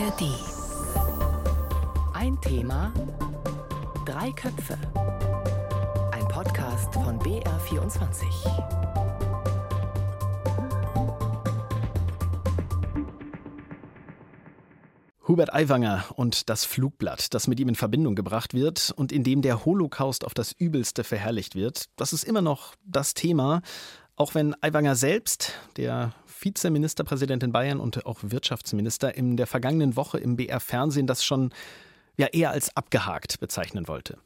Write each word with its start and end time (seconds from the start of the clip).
ARD. 0.00 0.22
Ein 2.14 2.40
Thema, 2.40 2.90
drei 4.06 4.30
Köpfe. 4.32 4.78
Ein 6.12 6.26
Podcast 6.28 6.94
von 6.94 7.18
BR24. 7.18 8.24
Hubert 15.28 15.52
Aiwanger 15.52 16.06
und 16.16 16.48
das 16.48 16.64
Flugblatt, 16.64 17.34
das 17.34 17.46
mit 17.46 17.60
ihm 17.60 17.68
in 17.68 17.74
Verbindung 17.74 18.14
gebracht 18.14 18.54
wird 18.54 18.94
und 18.96 19.12
in 19.12 19.22
dem 19.22 19.42
der 19.42 19.66
Holocaust 19.66 20.24
auf 20.24 20.32
das 20.32 20.52
Übelste 20.52 21.04
verherrlicht 21.04 21.54
wird, 21.54 21.90
das 21.96 22.14
ist 22.14 22.24
immer 22.24 22.40
noch 22.40 22.74
das 22.86 23.12
Thema, 23.12 23.60
auch 24.16 24.34
wenn 24.34 24.54
Aiwanger 24.62 24.96
selbst, 24.96 25.52
der 25.76 26.14
Vizeministerpräsident 26.40 27.42
in 27.42 27.52
Bayern 27.52 27.80
und 27.80 28.06
auch 28.06 28.18
Wirtschaftsminister, 28.22 29.14
in 29.14 29.36
der 29.36 29.46
vergangenen 29.46 29.96
Woche 29.96 30.18
im 30.18 30.36
BR-Fernsehen 30.36 31.06
das 31.06 31.24
schon 31.24 31.52
ja 32.16 32.26
eher 32.26 32.50
als 32.50 32.76
abgehakt 32.76 33.40
bezeichnen 33.40 33.88
wollte. 33.88 34.18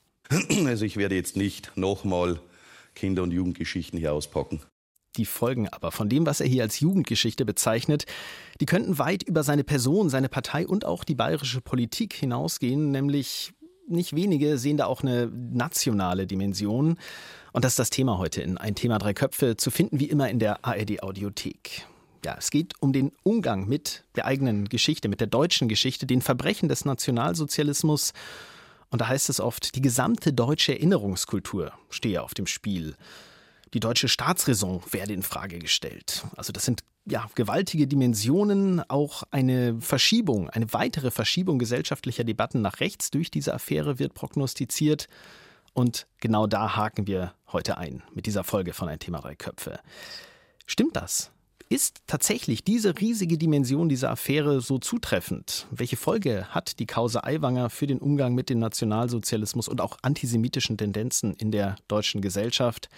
Also 0.64 0.84
ich 0.84 0.96
werde 0.96 1.14
jetzt 1.14 1.36
nicht 1.36 1.72
nochmal 1.76 2.40
Kinder- 2.94 3.22
und 3.22 3.30
Jugendgeschichten 3.30 3.98
hier 3.98 4.12
auspacken. 4.12 4.62
Die 5.16 5.26
Folgen 5.26 5.68
aber 5.68 5.92
von 5.92 6.08
dem, 6.08 6.26
was 6.26 6.40
er 6.40 6.48
hier 6.48 6.64
als 6.64 6.80
Jugendgeschichte 6.80 7.44
bezeichnet, 7.44 8.04
die 8.60 8.66
könnten 8.66 8.98
weit 8.98 9.22
über 9.22 9.44
seine 9.44 9.62
Person, 9.62 10.08
seine 10.08 10.28
Partei 10.28 10.66
und 10.66 10.84
auch 10.84 11.04
die 11.04 11.14
bayerische 11.14 11.60
Politik 11.60 12.14
hinausgehen, 12.14 12.90
nämlich 12.90 13.52
nicht 13.86 14.16
wenige 14.16 14.58
sehen 14.58 14.76
da 14.76 14.86
auch 14.86 15.02
eine 15.02 15.26
nationale 15.26 16.26
Dimension. 16.26 16.98
Und 17.52 17.64
das 17.64 17.72
ist 17.72 17.78
das 17.78 17.90
Thema 17.90 18.18
heute 18.18 18.42
in 18.42 18.58
Ein 18.58 18.74
Thema 18.74 18.98
Drei 18.98 19.14
Köpfe, 19.14 19.56
zu 19.56 19.70
finden 19.70 20.00
wie 20.00 20.08
immer 20.08 20.28
in 20.30 20.38
der 20.38 20.64
ARD 20.64 21.02
Audiothek. 21.02 21.86
Ja, 22.24 22.36
es 22.38 22.50
geht 22.50 22.72
um 22.80 22.94
den 22.94 23.12
Umgang 23.22 23.68
mit 23.68 24.02
der 24.16 24.24
eigenen 24.24 24.66
Geschichte, 24.70 25.08
mit 25.08 25.20
der 25.20 25.26
deutschen 25.26 25.68
Geschichte, 25.68 26.06
den 26.06 26.22
Verbrechen 26.22 26.70
des 26.70 26.86
Nationalsozialismus. 26.86 28.14
Und 28.88 29.02
da 29.02 29.08
heißt 29.08 29.28
es 29.28 29.40
oft, 29.40 29.74
die 29.74 29.82
gesamte 29.82 30.32
deutsche 30.32 30.72
Erinnerungskultur 30.72 31.72
stehe 31.90 32.22
auf 32.22 32.32
dem 32.32 32.46
Spiel. 32.46 32.96
Die 33.74 33.80
deutsche 33.80 34.08
Staatsräson 34.08 34.82
werde 34.90 35.12
in 35.12 35.22
Frage 35.22 35.58
gestellt. 35.58 36.24
Also 36.34 36.50
das 36.50 36.64
sind 36.64 36.82
ja 37.04 37.28
gewaltige 37.34 37.86
Dimensionen, 37.86 38.80
auch 38.88 39.24
eine 39.30 39.78
Verschiebung, 39.82 40.48
eine 40.48 40.72
weitere 40.72 41.10
Verschiebung 41.10 41.58
gesellschaftlicher 41.58 42.24
Debatten 42.24 42.62
nach 42.62 42.80
rechts 42.80 43.10
durch 43.10 43.30
diese 43.30 43.52
Affäre 43.52 43.98
wird 43.98 44.14
prognostiziert. 44.14 45.08
Und 45.74 46.06
genau 46.20 46.46
da 46.46 46.76
haken 46.76 47.06
wir 47.06 47.34
heute 47.52 47.76
ein 47.76 48.02
mit 48.14 48.24
dieser 48.24 48.44
Folge 48.44 48.72
von 48.72 48.88
Ein 48.88 49.00
Thema 49.00 49.20
drei 49.20 49.34
Köpfe. 49.34 49.80
Stimmt 50.66 50.96
das? 50.96 51.33
Ist 51.74 52.02
tatsächlich 52.06 52.62
diese 52.62 53.00
riesige 53.00 53.36
Dimension 53.36 53.88
dieser 53.88 54.08
Affäre 54.12 54.60
so 54.60 54.78
zutreffend? 54.78 55.66
Welche 55.72 55.96
Folge 55.96 56.46
hat 56.50 56.78
die 56.78 56.86
Causa 56.86 57.24
Aiwanger 57.24 57.68
für 57.68 57.88
den 57.88 57.98
Umgang 57.98 58.32
mit 58.32 58.48
dem 58.48 58.60
Nationalsozialismus 58.60 59.66
und 59.66 59.80
auch 59.80 59.98
antisemitischen 60.02 60.78
Tendenzen 60.78 61.34
in 61.34 61.50
der 61.50 61.74
deutschen 61.88 62.20
Gesellschaft? 62.20 62.88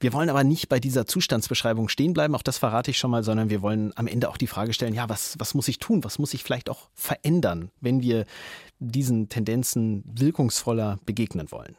Wir 0.00 0.14
wollen 0.14 0.30
aber 0.30 0.42
nicht 0.42 0.70
bei 0.70 0.80
dieser 0.80 1.04
Zustandsbeschreibung 1.04 1.90
stehen 1.90 2.14
bleiben, 2.14 2.34
auch 2.34 2.42
das 2.42 2.56
verrate 2.56 2.90
ich 2.90 2.96
schon 2.96 3.10
mal, 3.10 3.24
sondern 3.24 3.50
wir 3.50 3.60
wollen 3.60 3.92
am 3.94 4.06
Ende 4.06 4.30
auch 4.30 4.38
die 4.38 4.46
Frage 4.46 4.72
stellen, 4.72 4.94
ja, 4.94 5.10
was, 5.10 5.34
was 5.38 5.52
muss 5.52 5.68
ich 5.68 5.78
tun? 5.78 6.02
Was 6.02 6.18
muss 6.18 6.32
ich 6.32 6.42
vielleicht 6.42 6.70
auch 6.70 6.88
verändern, 6.94 7.70
wenn 7.82 8.00
wir 8.00 8.24
diesen 8.78 9.28
Tendenzen 9.28 10.02
wirkungsvoller 10.06 10.98
begegnen 11.04 11.50
wollen? 11.50 11.76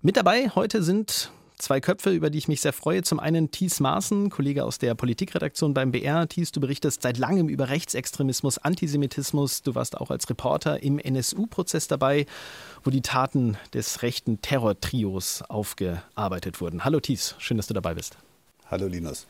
Mit 0.00 0.16
dabei 0.16 0.48
heute 0.50 0.84
sind 0.84 1.32
Zwei 1.58 1.80
Köpfe, 1.80 2.10
über 2.10 2.28
die 2.28 2.36
ich 2.36 2.48
mich 2.48 2.60
sehr 2.60 2.74
freue. 2.74 3.02
Zum 3.02 3.18
einen 3.18 3.50
Thies 3.50 3.80
Maaßen, 3.80 4.28
Kollege 4.28 4.64
aus 4.64 4.78
der 4.78 4.94
Politikredaktion 4.94 5.72
beim 5.72 5.90
BR. 5.90 6.28
Thies, 6.28 6.52
du 6.52 6.60
berichtest 6.60 7.00
seit 7.00 7.16
langem 7.16 7.48
über 7.48 7.70
Rechtsextremismus, 7.70 8.58
Antisemitismus. 8.58 9.62
Du 9.62 9.74
warst 9.74 9.96
auch 9.96 10.10
als 10.10 10.28
Reporter 10.28 10.82
im 10.82 10.98
NSU-Prozess 10.98 11.88
dabei, 11.88 12.26
wo 12.84 12.90
die 12.90 13.00
Taten 13.00 13.56
des 13.72 14.02
rechten 14.02 14.42
Terrortrios 14.42 15.40
aufgearbeitet 15.48 16.60
wurden. 16.60 16.84
Hallo 16.84 17.00
Thies, 17.00 17.34
schön, 17.38 17.56
dass 17.56 17.68
du 17.68 17.74
dabei 17.74 17.94
bist. 17.94 18.18
Hallo 18.70 18.86
Linus. 18.86 19.26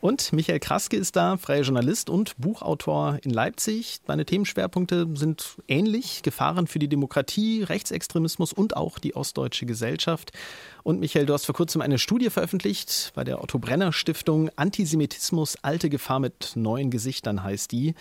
Und 0.00 0.32
Michael 0.32 0.60
Kraske 0.60 0.96
ist 0.96 1.16
da, 1.16 1.36
freier 1.36 1.62
Journalist 1.62 2.08
und 2.08 2.36
Buchautor 2.38 3.18
in 3.22 3.30
Leipzig. 3.30 3.98
Seine 4.06 4.24
Themenschwerpunkte 4.24 5.08
sind 5.14 5.56
ähnlich: 5.66 6.22
Gefahren 6.22 6.68
für 6.68 6.78
die 6.78 6.88
Demokratie, 6.88 7.64
Rechtsextremismus 7.64 8.52
und 8.52 8.76
auch 8.76 9.00
die 9.00 9.16
ostdeutsche 9.16 9.66
Gesellschaft. 9.66 10.30
Und 10.84 11.00
Michael, 11.00 11.26
du 11.26 11.34
hast 11.34 11.46
vor 11.46 11.54
kurzem 11.54 11.80
eine 11.80 11.98
Studie 11.98 12.30
veröffentlicht 12.30 13.10
bei 13.16 13.24
der 13.24 13.42
Otto 13.42 13.58
Brenner 13.58 13.92
Stiftung. 13.92 14.50
Antisemitismus, 14.54 15.56
alte 15.62 15.90
Gefahr 15.90 16.20
mit 16.20 16.52
neuen 16.54 16.90
Gesichtern 16.90 17.42
heißt 17.42 17.72
die. 17.72 17.94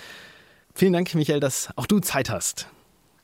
Vielen 0.76 0.94
Dank, 0.94 1.16
Michael, 1.16 1.40
dass 1.40 1.70
auch 1.76 1.88
du 1.88 2.00
Zeit 2.00 2.30
hast. 2.30 2.68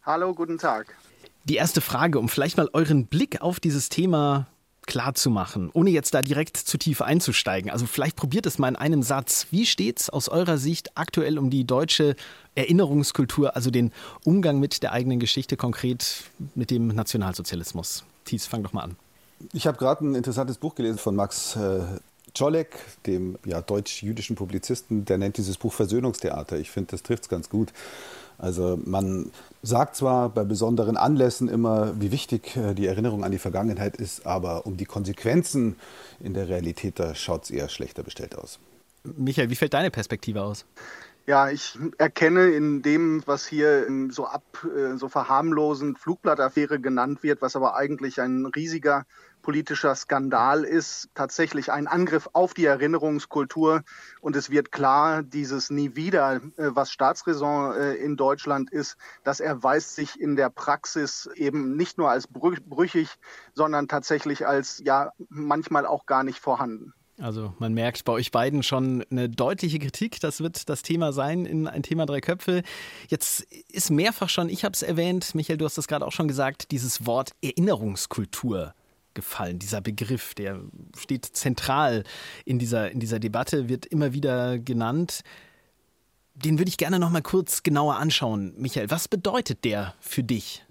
Hallo, 0.03 0.33
guten 0.33 0.57
Tag. 0.57 0.97
Die 1.43 1.55
erste 1.55 1.81
Frage, 1.81 2.17
um 2.17 2.27
vielleicht 2.27 2.57
mal 2.57 2.69
euren 2.73 3.05
Blick 3.05 3.41
auf 3.41 3.59
dieses 3.59 3.89
Thema 3.89 4.47
klar 4.87 5.15
zu 5.15 5.29
machen, 5.29 5.69
ohne 5.73 5.89
jetzt 5.89 6.13
da 6.13 6.21
direkt 6.21 6.57
zu 6.57 6.77
tief 6.77 7.01
einzusteigen. 7.01 7.71
Also 7.71 7.85
vielleicht 7.85 8.15
probiert 8.15 8.45
es 8.45 8.59
mal 8.59 8.67
in 8.69 8.75
einem 8.75 9.03
Satz. 9.03 9.47
Wie 9.51 9.65
steht 9.65 9.99
es 9.99 10.09
aus 10.09 10.29
eurer 10.29 10.57
Sicht 10.57 10.97
aktuell 10.97 11.37
um 11.37 11.49
die 11.49 11.65
deutsche 11.65 12.15
Erinnerungskultur, 12.55 13.55
also 13.55 13.71
den 13.71 13.91
Umgang 14.23 14.59
mit 14.59 14.83
der 14.83 14.91
eigenen 14.91 15.19
Geschichte, 15.19 15.57
konkret 15.57 16.23
mit 16.55 16.71
dem 16.71 16.87
Nationalsozialismus? 16.87 18.03
Thies, 18.25 18.45
fang 18.45 18.63
doch 18.63 18.73
mal 18.73 18.83
an. 18.83 18.95
Ich 19.51 19.67
habe 19.67 19.77
gerade 19.77 20.05
ein 20.05 20.15
interessantes 20.15 20.57
Buch 20.57 20.75
gelesen 20.75 20.97
von 20.97 21.15
Max 21.15 21.55
äh, 21.55 21.81
Czolek, 22.33 22.77
dem 23.05 23.37
ja, 23.45 23.61
deutsch-jüdischen 23.61 24.35
Publizisten, 24.35 25.05
der 25.05 25.17
nennt 25.17 25.37
dieses 25.37 25.57
Buch 25.57 25.73
Versöhnungstheater. 25.73 26.57
Ich 26.57 26.71
finde, 26.71 26.91
das 26.91 27.03
trifft 27.03 27.23
es 27.23 27.29
ganz 27.29 27.49
gut. 27.49 27.73
Also 28.37 28.79
man 28.83 29.31
sagt 29.63 29.95
zwar 29.95 30.29
bei 30.29 30.43
besonderen 30.43 30.97
Anlässen 30.97 31.47
immer, 31.47 31.99
wie 31.99 32.11
wichtig 32.11 32.55
äh, 32.57 32.73
die 32.73 32.85
Erinnerung 32.85 33.23
an 33.23 33.31
die 33.31 33.39
Vergangenheit 33.39 33.95
ist, 33.95 34.27
aber 34.27 34.65
um 34.65 34.77
die 34.77 34.85
Konsequenzen 34.85 35.77
in 36.19 36.33
der 36.33 36.49
Realität, 36.49 36.99
da 36.99 37.15
schaut 37.15 37.45
es 37.45 37.51
eher 37.51 37.69
schlechter 37.69 38.03
bestellt 38.03 38.37
aus. 38.37 38.59
Michael, 39.03 39.49
wie 39.49 39.55
fällt 39.55 39.73
deine 39.73 39.89
Perspektive 39.89 40.43
aus? 40.43 40.65
Ja, 41.25 41.49
ich 41.49 41.79
erkenne 41.97 42.49
in 42.49 42.81
dem, 42.81 43.23
was 43.25 43.47
hier 43.47 43.87
so 44.09 44.25
ab, 44.25 44.43
äh, 44.65 44.97
so 44.97 45.07
verharmlosend 45.07 45.97
Flugblattaffäre 45.97 46.81
genannt 46.81 47.23
wird, 47.23 47.41
was 47.41 47.55
aber 47.55 47.77
eigentlich 47.77 48.19
ein 48.19 48.45
riesiger 48.45 49.05
politischer 49.41 49.95
Skandal 49.95 50.65
ist, 50.65 51.07
tatsächlich 51.15 51.71
ein 51.71 51.87
Angriff 51.87 52.29
auf 52.33 52.53
die 52.53 52.65
Erinnerungskultur. 52.65 53.83
Und 54.19 54.35
es 54.35 54.49
wird 54.49 54.73
klar, 54.73 55.23
dieses 55.23 55.69
Nie 55.69 55.95
wieder, 55.95 56.41
äh, 56.57 56.71
was 56.73 56.91
Staatsräson 56.91 57.73
äh, 57.73 57.93
in 57.93 58.17
Deutschland 58.17 58.69
ist, 58.69 58.97
das 59.23 59.39
erweist 59.39 59.95
sich 59.95 60.19
in 60.19 60.35
der 60.35 60.49
Praxis 60.49 61.29
eben 61.35 61.77
nicht 61.77 61.97
nur 61.97 62.09
als 62.09 62.27
brüchig, 62.27 63.15
sondern 63.53 63.87
tatsächlich 63.87 64.45
als 64.45 64.81
ja 64.83 65.13
manchmal 65.29 65.85
auch 65.85 66.05
gar 66.05 66.25
nicht 66.25 66.39
vorhanden. 66.39 66.93
Also 67.23 67.53
man 67.57 67.73
merkt 67.73 68.03
bei 68.03 68.11
euch 68.11 68.31
beiden 68.31 68.63
schon 68.63 69.05
eine 69.09 69.29
deutliche 69.29 69.79
Kritik. 69.79 70.19
Das 70.19 70.41
wird 70.41 70.67
das 70.67 70.81
Thema 70.81 71.13
sein 71.13 71.45
in 71.45 71.69
ein 71.69 71.81
Thema 71.81 72.05
drei 72.05 72.19
Köpfe. 72.19 72.63
Jetzt 73.07 73.47
ist 73.69 73.91
mehrfach 73.91 74.27
schon, 74.27 74.49
ich 74.49 74.65
habe 74.65 74.73
es 74.73 74.81
erwähnt, 74.81 75.33
Michael, 75.33 75.55
du 75.55 75.63
hast 75.63 75.77
das 75.77 75.87
gerade 75.87 76.05
auch 76.05 76.11
schon 76.11 76.27
gesagt, 76.27 76.71
dieses 76.71 77.05
Wort 77.05 77.31
Erinnerungskultur 77.41 78.73
gefallen. 79.13 79.57
Dieser 79.57 79.79
Begriff, 79.79 80.33
der 80.33 80.59
steht 80.97 81.23
zentral 81.25 82.03
in 82.43 82.59
dieser, 82.59 82.91
in 82.91 82.99
dieser 82.99 83.19
Debatte, 83.19 83.69
wird 83.69 83.85
immer 83.85 84.11
wieder 84.11 84.59
genannt. 84.59 85.21
Den 86.35 86.59
würde 86.59 86.67
ich 86.67 86.77
gerne 86.77 86.99
noch 86.99 87.09
mal 87.09 87.21
kurz 87.21 87.63
genauer 87.63 87.95
anschauen. 87.95 88.53
Michael, 88.57 88.89
was 88.89 89.07
bedeutet 89.07 89.63
der 89.63 89.95
für 90.01 90.23
dich? 90.23 90.65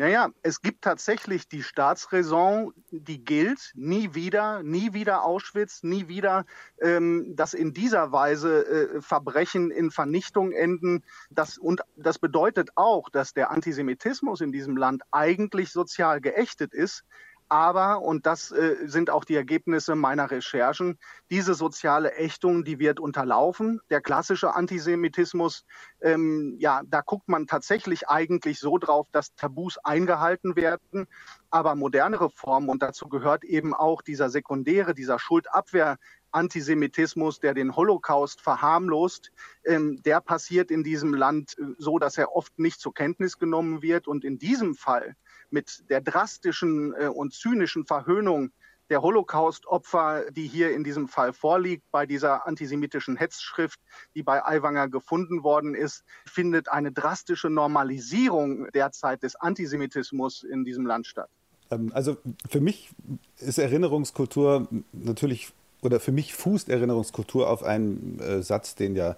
Ja, 0.00 0.06
ja, 0.06 0.30
es 0.42 0.62
gibt 0.62 0.80
tatsächlich 0.80 1.46
die 1.46 1.62
Staatsräson, 1.62 2.72
die 2.90 3.22
gilt, 3.22 3.70
nie 3.74 4.14
wieder, 4.14 4.62
nie 4.62 4.94
wieder 4.94 5.24
Auschwitz, 5.24 5.82
nie 5.82 6.08
wieder, 6.08 6.46
ähm, 6.80 7.36
dass 7.36 7.52
in 7.52 7.74
dieser 7.74 8.10
Weise 8.10 8.66
äh, 8.66 9.02
Verbrechen 9.02 9.70
in 9.70 9.90
Vernichtung 9.90 10.52
enden. 10.52 11.04
Das, 11.28 11.58
und 11.58 11.82
das 11.96 12.18
bedeutet 12.18 12.70
auch, 12.76 13.10
dass 13.10 13.34
der 13.34 13.50
Antisemitismus 13.50 14.40
in 14.40 14.52
diesem 14.52 14.78
Land 14.78 15.02
eigentlich 15.10 15.70
sozial 15.70 16.22
geächtet 16.22 16.72
ist. 16.72 17.04
Aber, 17.50 18.02
und 18.02 18.26
das 18.26 18.52
äh, 18.52 18.76
sind 18.86 19.10
auch 19.10 19.24
die 19.24 19.34
Ergebnisse 19.34 19.96
meiner 19.96 20.30
Recherchen, 20.30 21.00
diese 21.30 21.54
soziale 21.54 22.12
Ächtung, 22.12 22.62
die 22.62 22.78
wird 22.78 23.00
unterlaufen. 23.00 23.80
Der 23.90 24.00
klassische 24.00 24.54
Antisemitismus, 24.54 25.64
ähm, 26.00 26.54
ja, 26.60 26.82
da 26.86 27.00
guckt 27.00 27.28
man 27.28 27.48
tatsächlich 27.48 28.08
eigentlich 28.08 28.60
so 28.60 28.78
drauf, 28.78 29.08
dass 29.10 29.34
Tabus 29.34 29.78
eingehalten 29.78 30.54
werden. 30.54 31.08
Aber 31.50 31.74
modernere 31.74 32.30
Formen, 32.30 32.68
und 32.68 32.84
dazu 32.84 33.08
gehört 33.08 33.42
eben 33.42 33.74
auch 33.74 34.00
dieser 34.00 34.30
sekundäre, 34.30 34.94
dieser 34.94 35.18
Schuldabwehr, 35.18 35.98
Antisemitismus, 36.30 37.40
der 37.40 37.54
den 37.54 37.74
Holocaust 37.74 38.40
verharmlost, 38.40 39.32
ähm, 39.64 40.00
der 40.04 40.20
passiert 40.20 40.70
in 40.70 40.84
diesem 40.84 41.14
Land 41.14 41.56
äh, 41.58 41.64
so, 41.78 41.98
dass 41.98 42.16
er 42.16 42.36
oft 42.36 42.56
nicht 42.60 42.80
zur 42.80 42.94
Kenntnis 42.94 43.38
genommen 43.38 43.82
wird. 43.82 44.06
Und 44.06 44.24
in 44.24 44.38
diesem 44.38 44.76
Fall 44.76 45.16
mit 45.50 45.84
der 45.90 46.00
drastischen 46.00 46.94
äh, 46.94 47.06
und 47.06 47.34
zynischen 47.34 47.86
Verhöhnung 47.86 48.52
der 48.90 49.02
Holocaust-Opfer, 49.02 50.30
die 50.32 50.46
hier 50.46 50.74
in 50.74 50.84
diesem 50.84 51.08
Fall 51.08 51.32
vorliegt, 51.32 51.84
bei 51.92 52.06
dieser 52.06 52.46
antisemitischen 52.46 53.16
Hetzschrift, 53.16 53.78
die 54.14 54.22
bei 54.22 54.44
Aiwanger 54.44 54.88
gefunden 54.88 55.44
worden 55.44 55.74
ist, 55.74 56.02
findet 56.26 56.68
eine 56.68 56.90
drastische 56.92 57.48
Normalisierung 57.48 58.68
derzeit 58.72 59.22
des 59.22 59.36
Antisemitismus 59.36 60.42
in 60.42 60.64
diesem 60.64 60.86
Land 60.86 61.06
statt. 61.06 61.30
Ähm, 61.70 61.92
also 61.94 62.16
für 62.48 62.60
mich 62.60 62.90
ist 63.38 63.58
Erinnerungskultur 63.58 64.68
natürlich, 64.92 65.52
oder 65.82 66.00
für 66.00 66.12
mich 66.12 66.34
fußt 66.34 66.68
Erinnerungskultur 66.68 67.48
auf 67.48 67.62
einen 67.62 68.18
äh, 68.18 68.42
Satz, 68.42 68.74
den 68.74 68.96
ja 68.96 69.14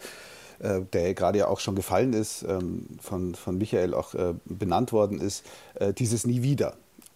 der 0.92 1.14
gerade 1.14 1.38
ja 1.38 1.48
auch 1.48 1.60
schon 1.60 1.74
gefallen 1.74 2.12
ist, 2.12 2.42
ähm, 2.42 2.86
von, 3.00 3.34
von 3.34 3.58
Michael 3.58 3.94
auch 3.94 4.14
äh, 4.14 4.34
benannt 4.44 4.92
worden 4.92 5.20
ist, 5.20 5.44
äh, 5.74 5.92
dieses 5.92 6.26
Nie 6.26 6.42
wieder. 6.42 6.74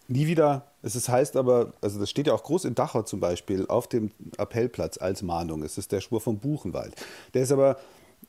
Nie 0.09 0.27
wieder, 0.29 0.67
es 0.83 1.09
heißt 1.09 1.37
aber, 1.37 1.73
also 1.81 1.99
das 1.99 2.11
steht 2.11 2.29
ja 2.29 2.33
auch 2.33 2.45
groß 2.45 2.65
in 2.65 2.77
Dachau 2.77 3.03
zum 3.03 3.19
Beispiel 3.19 3.67
auf 3.67 3.89
dem 3.89 4.13
Appellplatz 4.39 4.99
als 4.99 5.23
Mahnung. 5.23 5.65
Es 5.65 5.79
ist 5.79 5.91
der 5.91 6.01
Schwur 6.01 6.21
vom 6.21 6.39
Buchenwald. 6.39 6.95
Der 7.35 7.43
ist 7.43 7.51
aber 7.51 7.77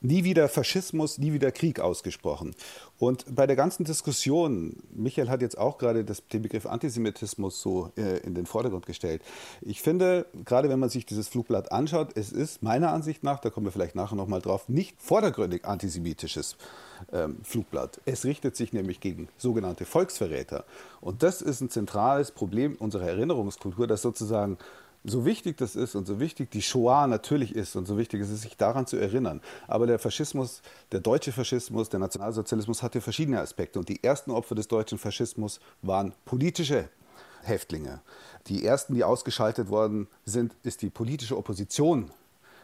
nie 0.02 0.24
wieder 0.24 0.48
Faschismus, 0.48 1.18
nie 1.18 1.34
wieder 1.34 1.52
Krieg 1.52 1.80
ausgesprochen. 1.80 2.56
Und 3.00 3.26
bei 3.34 3.48
der 3.48 3.56
ganzen 3.56 3.84
Diskussion, 3.84 4.78
Michael 4.92 5.30
hat 5.30 5.42
jetzt 5.42 5.58
auch 5.58 5.78
gerade 5.78 6.04
das, 6.04 6.26
den 6.28 6.42
Begriff 6.42 6.66
Antisemitismus 6.66 7.62
so 7.62 7.92
äh, 7.98 8.20
in 8.20 8.34
den 8.34 8.46
Vordergrund 8.46 8.86
gestellt. 8.86 9.22
Ich 9.62 9.82
finde, 9.82 10.26
gerade 10.46 10.70
wenn 10.70 10.80
man 10.80 10.90
sich 10.90 11.06
dieses 11.06 11.28
Flugblatt 11.28 11.72
anschaut, 11.72 12.10
es 12.16 12.32
ist 12.32 12.64
meiner 12.64 12.92
Ansicht 12.92 13.24
nach, 13.24 13.40
da 13.40 13.50
kommen 13.50 13.66
wir 13.66 13.72
vielleicht 13.72 13.96
nachher 13.96 14.16
nochmal 14.16 14.42
drauf, 14.42 14.70
nicht 14.70 15.02
vordergründig 15.02 15.66
antisemitisches 15.66 16.58
ähm, 17.12 17.38
Flugblatt. 17.44 18.02
Es 18.06 18.26
richtet 18.26 18.56
sich 18.56 18.74
nämlich 18.74 19.00
gegen 19.00 19.30
sogenannte 19.38 19.86
Volksverräter. 19.86 20.66
Und 21.02 21.24
das 21.24 21.42
ist 21.42 21.62
ein 21.62 21.70
zentrales 21.70 22.32
Problem 22.32 22.76
unserer 22.76 23.08
Erinnerungskultur, 23.08 23.88
dass 23.88 24.02
sozusagen 24.02 24.58
so 25.10 25.26
wichtig 25.26 25.58
das 25.58 25.76
ist 25.76 25.96
und 25.96 26.06
so 26.06 26.20
wichtig 26.20 26.52
die 26.52 26.62
Shoah 26.62 27.08
natürlich 27.08 27.56
ist 27.56 27.76
und 27.76 27.86
so 27.86 27.98
wichtig 27.98 28.22
ist 28.22 28.30
es, 28.30 28.42
sich 28.42 28.58
daran 28.58 28.86
zu 28.86 28.98
erinnern. 28.98 29.42
Aber 29.68 29.88
der 29.88 30.00
Faschismus, 30.00 30.62
der 30.92 31.00
deutsche 31.00 31.32
Faschismus, 31.32 31.90
der 31.90 32.00
Nationalsozialismus 32.00 32.84
hatte 32.84 33.02
verschiedene 33.02 33.40
Aspekte. 33.40 33.80
Und 33.80 33.90
die 33.90 34.04
ersten 34.04 34.32
Opfer 34.32 34.56
des 34.56 34.68
deutschen 34.68 34.98
Faschismus 34.98 35.60
waren 35.82 36.14
politische 36.26 36.90
Häftlinge. 37.44 38.02
Die 38.48 38.66
ersten, 38.66 38.96
die 38.96 39.04
ausgeschaltet 39.04 39.70
worden 39.70 40.08
sind, 40.26 40.54
ist 40.64 40.82
die 40.82 40.90
politische 40.90 41.38
Opposition 41.38 42.12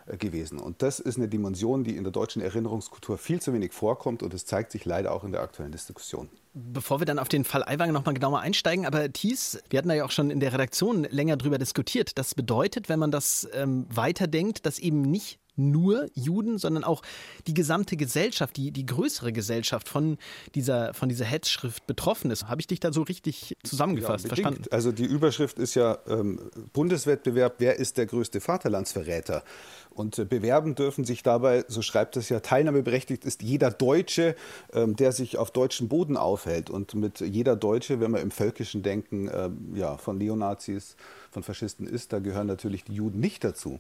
äh, 0.06 0.18
gewesen. 0.18 0.60
Und 0.60 0.82
das 0.82 1.00
ist 1.00 1.18
eine 1.18 1.28
Dimension, 1.28 1.84
die 1.84 1.96
in 1.96 2.04
der 2.04 2.12
deutschen 2.12 2.42
Erinnerungskultur 2.42 3.18
viel 3.18 3.42
zu 3.42 3.54
wenig 3.54 3.74
vorkommt 3.74 4.24
und 4.24 4.34
es 4.34 4.46
zeigt 4.46 4.72
sich 4.72 4.86
leider 4.86 5.14
auch 5.14 5.24
in 5.24 5.32
der 5.32 5.42
aktuellen 5.42 5.72
Diskussion. 5.72 6.30
Bevor 6.54 7.02
wir 7.02 7.06
dann 7.06 7.18
auf 7.18 7.30
den 7.30 7.46
Fall 7.46 7.64
Aiwanger 7.64 7.94
nochmal 7.94 8.14
genauer 8.14 8.40
einsteigen, 8.40 8.86
aber 8.86 9.12
Thies, 9.12 9.60
wir 9.70 9.80
hatten 9.80 9.90
da 9.90 9.96
ja 9.96 10.06
auch 10.06 10.12
schon 10.12 10.30
in 10.30 10.40
der 10.40 10.54
Redaktion 10.54 11.04
länger 11.04 11.36
drüber 11.36 11.58
diskutiert. 11.58 12.18
Das 12.18 12.36
bedeutet, 12.36 12.90
wenn 12.90 13.00
man 13.00 13.10
das 13.10 13.48
ähm, 13.54 13.88
weiterdenkt, 13.90 14.66
dass 14.66 14.78
eben 14.78 15.02
nicht 15.02 15.40
nur 15.56 16.08
Juden, 16.14 16.58
sondern 16.58 16.84
auch 16.84 17.02
die 17.48 17.54
gesamte 17.54 17.96
Gesellschaft, 17.96 18.58
die, 18.58 18.72
die 18.72 18.86
größere 18.86 19.32
Gesellschaft 19.32 19.88
von 19.88 20.18
dieser, 20.56 20.94
von 20.94 21.10
dieser 21.10 21.26
Hetzschrift 21.26 21.86
betroffen 21.86 22.32
ist. 22.32 22.48
Habe 22.48 22.62
ich 22.62 22.68
dich 22.68 22.80
da 22.80 22.92
so 22.92 23.04
richtig 23.04 23.56
zusammengefasst, 23.64 24.26
ja, 24.26 24.30
verstanden? 24.30 24.64
Also 24.72 24.92
die 24.92 25.06
Überschrift 25.06 25.60
ist 25.60 25.76
ja 25.76 26.00
ähm, 26.08 26.50
Bundeswettbewerb, 26.74 27.56
wer 27.60 27.78
ist 27.78 27.98
der 27.98 28.06
größte 28.06 28.42
Vaterlandsverräter? 28.42 29.44
Und 29.92 30.18
äh, 30.18 30.26
bewerben 30.26 30.74
dürfen 30.76 31.06
sich 31.06 31.22
dabei, 31.22 31.66
so 31.68 31.82
schreibt 31.82 32.18
es 32.18 32.30
ja, 32.30 32.40
teilnahmeberechtigt 32.40 33.26
ist 33.26 33.44
jeder 33.44 33.70
Deutsche, 33.70 34.36
ähm, 34.74 34.96
der 34.96 35.12
sich 35.12 35.38
auf 35.38 35.52
deutschem 35.52 35.88
Boden 35.88 36.18
aufhält. 36.44 36.70
Und 36.70 36.94
mit 36.96 37.20
jeder 37.22 37.56
Deutsche, 37.56 38.00
wenn 38.00 38.12
wir 38.12 38.22
im 38.22 38.32
völkischen 38.32 38.84
Denken 38.84 39.28
äh, 39.28 39.50
ja, 39.76 39.98
von 39.98 40.18
Neonazis, 40.18 40.96
von 41.32 41.44
Faschisten 41.44 41.88
ist, 41.88 42.14
da 42.14 42.20
gehören 42.20 42.48
natürlich 42.48 42.84
die 42.84 42.94
Juden 42.94 43.20
nicht 43.20 43.44
dazu. 43.44 43.80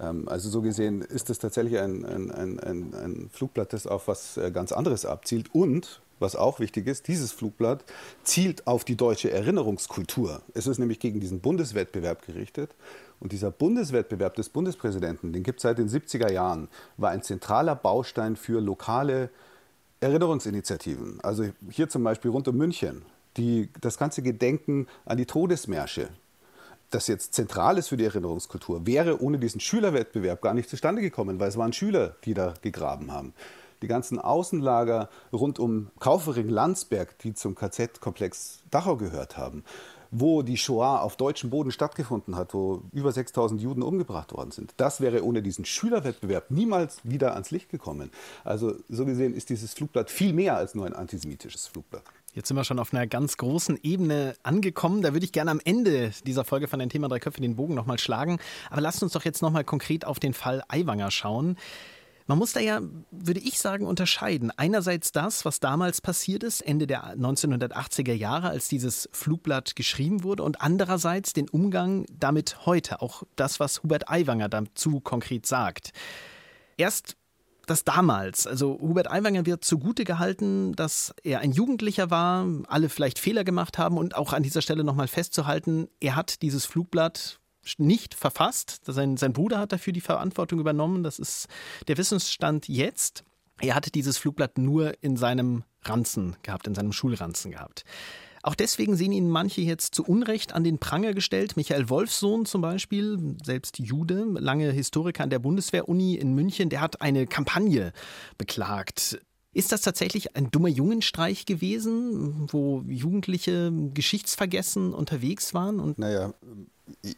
Ähm, 0.00 0.28
also 0.28 0.48
so 0.48 0.62
gesehen 0.62 1.02
ist 1.02 1.30
es 1.30 1.38
tatsächlich 1.38 1.78
ein, 1.78 2.04
ein, 2.04 2.30
ein, 2.30 2.94
ein, 2.94 3.30
Flugblatt, 3.32 3.72
das 3.72 3.86
auf 3.86 4.08
was 4.08 4.36
äh, 4.36 4.50
ganz 4.50 4.72
anderes 4.72 5.04
abzielt. 5.04 5.54
Und 5.54 6.00
was 6.18 6.34
auch 6.34 6.60
wichtig 6.60 6.86
ist, 6.86 7.08
dieses 7.08 7.32
Flugblatt 7.32 7.84
zielt 8.22 8.66
auf 8.66 8.84
die 8.84 8.96
deutsche 8.96 9.30
Erinnerungskultur. 9.30 10.40
Es 10.54 10.66
ist 10.66 10.78
nämlich 10.78 10.98
gegen 10.98 11.20
diesen 11.20 11.40
Bundeswettbewerb 11.40 12.24
gerichtet. 12.24 12.70
Und 13.20 13.32
dieser 13.32 13.50
Bundeswettbewerb 13.50 14.34
des 14.34 14.48
Bundespräsidenten, 14.48 15.32
den 15.32 15.42
gibt 15.42 15.58
es 15.58 15.62
seit 15.62 15.78
den 15.78 15.88
70er 15.88 16.30
Jahren, 16.30 16.68
war 16.96 17.10
ein 17.10 17.22
zentraler 17.22 17.74
Baustein 17.74 18.36
für 18.36 18.60
lokale 18.60 19.30
Erinnerungsinitiativen. 20.00 21.20
Also 21.22 21.44
hier 21.70 21.88
zum 21.88 22.04
Beispiel 22.04 22.30
rund 22.30 22.48
um 22.48 22.56
München. 22.56 23.02
Die, 23.36 23.68
das 23.80 23.98
ganze 23.98 24.22
Gedenken 24.22 24.86
an 25.04 25.18
die 25.18 25.26
Todesmärsche, 25.26 26.08
das 26.90 27.06
jetzt 27.06 27.34
zentral 27.34 27.76
ist 27.76 27.88
für 27.88 27.96
die 27.96 28.04
Erinnerungskultur, 28.04 28.86
wäre 28.86 29.20
ohne 29.20 29.38
diesen 29.38 29.60
Schülerwettbewerb 29.60 30.40
gar 30.40 30.54
nicht 30.54 30.70
zustande 30.70 31.02
gekommen, 31.02 31.38
weil 31.38 31.48
es 31.48 31.56
waren 31.56 31.72
Schüler, 31.72 32.16
die 32.24 32.34
da 32.34 32.54
gegraben 32.62 33.12
haben. 33.12 33.34
Die 33.82 33.88
ganzen 33.88 34.18
Außenlager 34.18 35.10
rund 35.32 35.58
um 35.58 35.90
Kaufering, 36.00 36.48
Landsberg, 36.48 37.18
die 37.18 37.34
zum 37.34 37.54
KZ-Komplex 37.54 38.60
Dachau 38.70 38.96
gehört 38.96 39.36
haben, 39.36 39.64
wo 40.10 40.42
die 40.42 40.56
Shoah 40.56 41.00
auf 41.00 41.16
deutschem 41.16 41.50
Boden 41.50 41.70
stattgefunden 41.70 42.36
hat, 42.36 42.54
wo 42.54 42.82
über 42.92 43.12
6000 43.12 43.60
Juden 43.60 43.82
umgebracht 43.82 44.32
worden 44.32 44.50
sind. 44.50 44.74
Das 44.76 45.00
wäre 45.00 45.24
ohne 45.24 45.42
diesen 45.42 45.64
Schülerwettbewerb 45.64 46.50
niemals 46.50 47.00
wieder 47.04 47.32
ans 47.34 47.50
Licht 47.50 47.70
gekommen. 47.70 48.10
Also 48.44 48.74
so 48.88 49.04
gesehen 49.04 49.34
ist 49.34 49.50
dieses 49.50 49.74
Flugblatt 49.74 50.10
viel 50.10 50.32
mehr 50.32 50.56
als 50.56 50.74
nur 50.74 50.86
ein 50.86 50.94
antisemitisches 50.94 51.66
Flugblatt. 51.66 52.04
Jetzt 52.36 52.48
sind 52.48 52.56
wir 52.58 52.64
schon 52.64 52.78
auf 52.78 52.92
einer 52.92 53.06
ganz 53.06 53.38
großen 53.38 53.78
Ebene 53.82 54.36
angekommen. 54.42 55.00
Da 55.00 55.14
würde 55.14 55.24
ich 55.24 55.32
gerne 55.32 55.50
am 55.50 55.60
Ende 55.64 56.12
dieser 56.26 56.44
Folge 56.44 56.68
von 56.68 56.78
den 56.78 56.90
Thema 56.90 57.08
Drei 57.08 57.18
Köpfe 57.18 57.40
den 57.40 57.56
Bogen 57.56 57.74
nochmal 57.74 57.98
schlagen. 57.98 58.38
Aber 58.68 58.82
lasst 58.82 59.02
uns 59.02 59.12
doch 59.12 59.24
jetzt 59.24 59.40
nochmal 59.40 59.64
konkret 59.64 60.04
auf 60.04 60.18
den 60.18 60.34
Fall 60.34 60.62
Aiwanger 60.68 61.10
schauen. 61.10 61.56
Man 62.26 62.38
muss 62.38 62.52
da 62.52 62.60
ja, 62.60 62.80
würde 63.12 63.40
ich 63.40 63.58
sagen, 63.58 63.86
unterscheiden. 63.86 64.50
Einerseits 64.56 65.12
das, 65.12 65.44
was 65.44 65.60
damals 65.60 66.00
passiert 66.00 66.42
ist, 66.42 66.60
Ende 66.60 66.86
der 66.88 67.16
1980er 67.16 68.12
Jahre, 68.12 68.48
als 68.48 68.68
dieses 68.68 69.08
Flugblatt 69.12 69.76
geschrieben 69.76 70.24
wurde, 70.24 70.42
und 70.42 70.60
andererseits 70.60 71.32
den 71.32 71.48
Umgang 71.48 72.04
damit 72.12 72.66
heute, 72.66 73.00
auch 73.00 73.22
das, 73.36 73.60
was 73.60 73.82
Hubert 73.82 74.08
Aiwanger 74.08 74.48
dazu 74.48 75.00
konkret 75.00 75.46
sagt. 75.46 75.92
Erst 76.76 77.16
das 77.66 77.84
damals. 77.84 78.46
Also 78.46 78.78
Hubert 78.80 79.10
Aiwanger 79.10 79.46
wird 79.46 79.64
zugute 79.64 80.04
gehalten, 80.04 80.74
dass 80.74 81.14
er 81.22 81.40
ein 81.40 81.52
Jugendlicher 81.52 82.10
war, 82.10 82.46
alle 82.68 82.88
vielleicht 82.88 83.18
Fehler 83.18 83.44
gemacht 83.44 83.78
haben 83.78 83.98
und 83.98 84.16
auch 84.16 84.32
an 84.32 84.42
dieser 84.42 84.62
Stelle 84.62 84.84
nochmal 84.84 85.08
festzuhalten, 85.08 85.88
er 86.00 86.16
hat 86.16 86.42
dieses 86.42 86.64
Flugblatt 86.64 87.40
nicht 87.78 88.14
verfasst. 88.14 88.80
Sein, 88.86 89.16
sein 89.16 89.32
Bruder 89.32 89.58
hat 89.58 89.72
dafür 89.72 89.92
die 89.92 90.00
Verantwortung 90.00 90.60
übernommen. 90.60 91.02
Das 91.02 91.18
ist 91.18 91.48
der 91.88 91.98
Wissensstand 91.98 92.68
jetzt. 92.68 93.24
Er 93.60 93.74
hatte 93.74 93.90
dieses 93.90 94.18
Flugblatt 94.18 94.58
nur 94.58 94.94
in 95.02 95.16
seinem 95.16 95.64
Ranzen 95.82 96.36
gehabt, 96.42 96.66
in 96.66 96.74
seinem 96.74 96.92
Schulranzen 96.92 97.52
gehabt. 97.52 97.84
Auch 98.42 98.54
deswegen 98.54 98.94
sehen 98.94 99.10
ihn 99.10 99.28
manche 99.28 99.60
jetzt 99.60 99.94
zu 99.94 100.04
Unrecht 100.04 100.52
an 100.52 100.62
den 100.62 100.78
Pranger 100.78 101.14
gestellt. 101.14 101.56
Michael 101.56 101.88
Wolfsohn 101.88 102.46
zum 102.46 102.60
Beispiel, 102.60 103.36
selbst 103.42 103.80
Jude, 103.80 104.24
lange 104.38 104.70
Historiker 104.70 105.24
an 105.24 105.30
der 105.30 105.40
Bundeswehr-Uni 105.40 106.14
in 106.14 106.32
München, 106.32 106.68
der 106.68 106.80
hat 106.80 107.00
eine 107.00 107.26
Kampagne 107.26 107.92
beklagt. 108.38 109.18
Ist 109.52 109.72
das 109.72 109.80
tatsächlich 109.80 110.36
ein 110.36 110.50
dummer 110.50 110.68
Jungenstreich 110.68 111.44
gewesen, 111.46 112.46
wo 112.52 112.84
Jugendliche 112.86 113.72
geschichtsvergessen 113.94 114.92
unterwegs 114.92 115.52
waren? 115.54 115.80
Und 115.80 115.98
naja, 115.98 116.34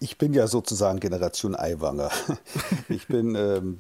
ich 0.01 0.17
bin 0.17 0.33
ja 0.33 0.47
sozusagen 0.47 1.01
Generation 1.01 1.55
Eiwanger. 1.55 2.11
Ich 2.91 3.07
bin 3.07 3.35
ähm, 3.35 3.79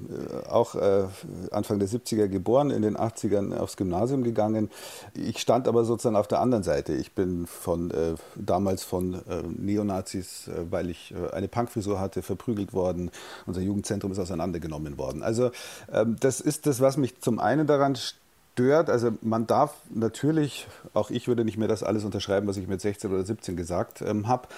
auch 0.48 0.74
äh, 0.74 1.04
Anfang 1.50 1.78
der 1.78 1.88
70er 1.88 2.28
geboren, 2.28 2.70
in 2.70 2.82
den 2.82 2.96
80ern 2.96 3.56
aufs 3.56 3.76
Gymnasium 3.76 4.22
gegangen. 4.22 4.70
Ich 5.14 5.38
stand 5.38 5.66
aber 5.66 5.84
sozusagen 5.84 6.16
auf 6.16 6.28
der 6.28 6.40
anderen 6.40 6.62
Seite. 6.62 6.92
Ich 6.92 7.14
bin 7.14 7.46
von, 7.46 7.90
äh, 7.90 8.14
damals 8.36 8.84
von 8.84 9.14
äh, 9.14 9.42
Neonazis, 9.48 10.48
äh, 10.48 10.70
weil 10.70 10.90
ich 10.90 11.14
äh, 11.14 11.34
eine 11.34 11.48
Punkfrisur 11.48 12.00
hatte, 12.00 12.20
verprügelt 12.20 12.74
worden. 12.74 13.10
Unser 13.46 13.62
Jugendzentrum 13.62 14.12
ist 14.12 14.18
auseinandergenommen 14.18 14.98
worden. 14.98 15.22
Also 15.22 15.50
ähm, 15.90 16.16
das 16.20 16.40
ist 16.40 16.66
das, 16.66 16.80
was 16.80 16.98
mich 16.98 17.20
zum 17.20 17.38
einen 17.38 17.66
daran 17.66 17.96
stört. 17.96 18.90
Also 18.90 19.12
man 19.22 19.46
darf 19.46 19.74
natürlich, 19.88 20.66
auch 20.92 21.10
ich 21.10 21.28
würde 21.28 21.46
nicht 21.46 21.56
mehr 21.56 21.68
das 21.68 21.82
alles 21.82 22.04
unterschreiben, 22.04 22.46
was 22.46 22.58
ich 22.58 22.68
mit 22.68 22.82
16 22.82 23.10
oder 23.10 23.24
17 23.24 23.56
gesagt 23.56 24.02
ähm, 24.02 24.28
habe. 24.28 24.48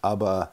Aber 0.00 0.50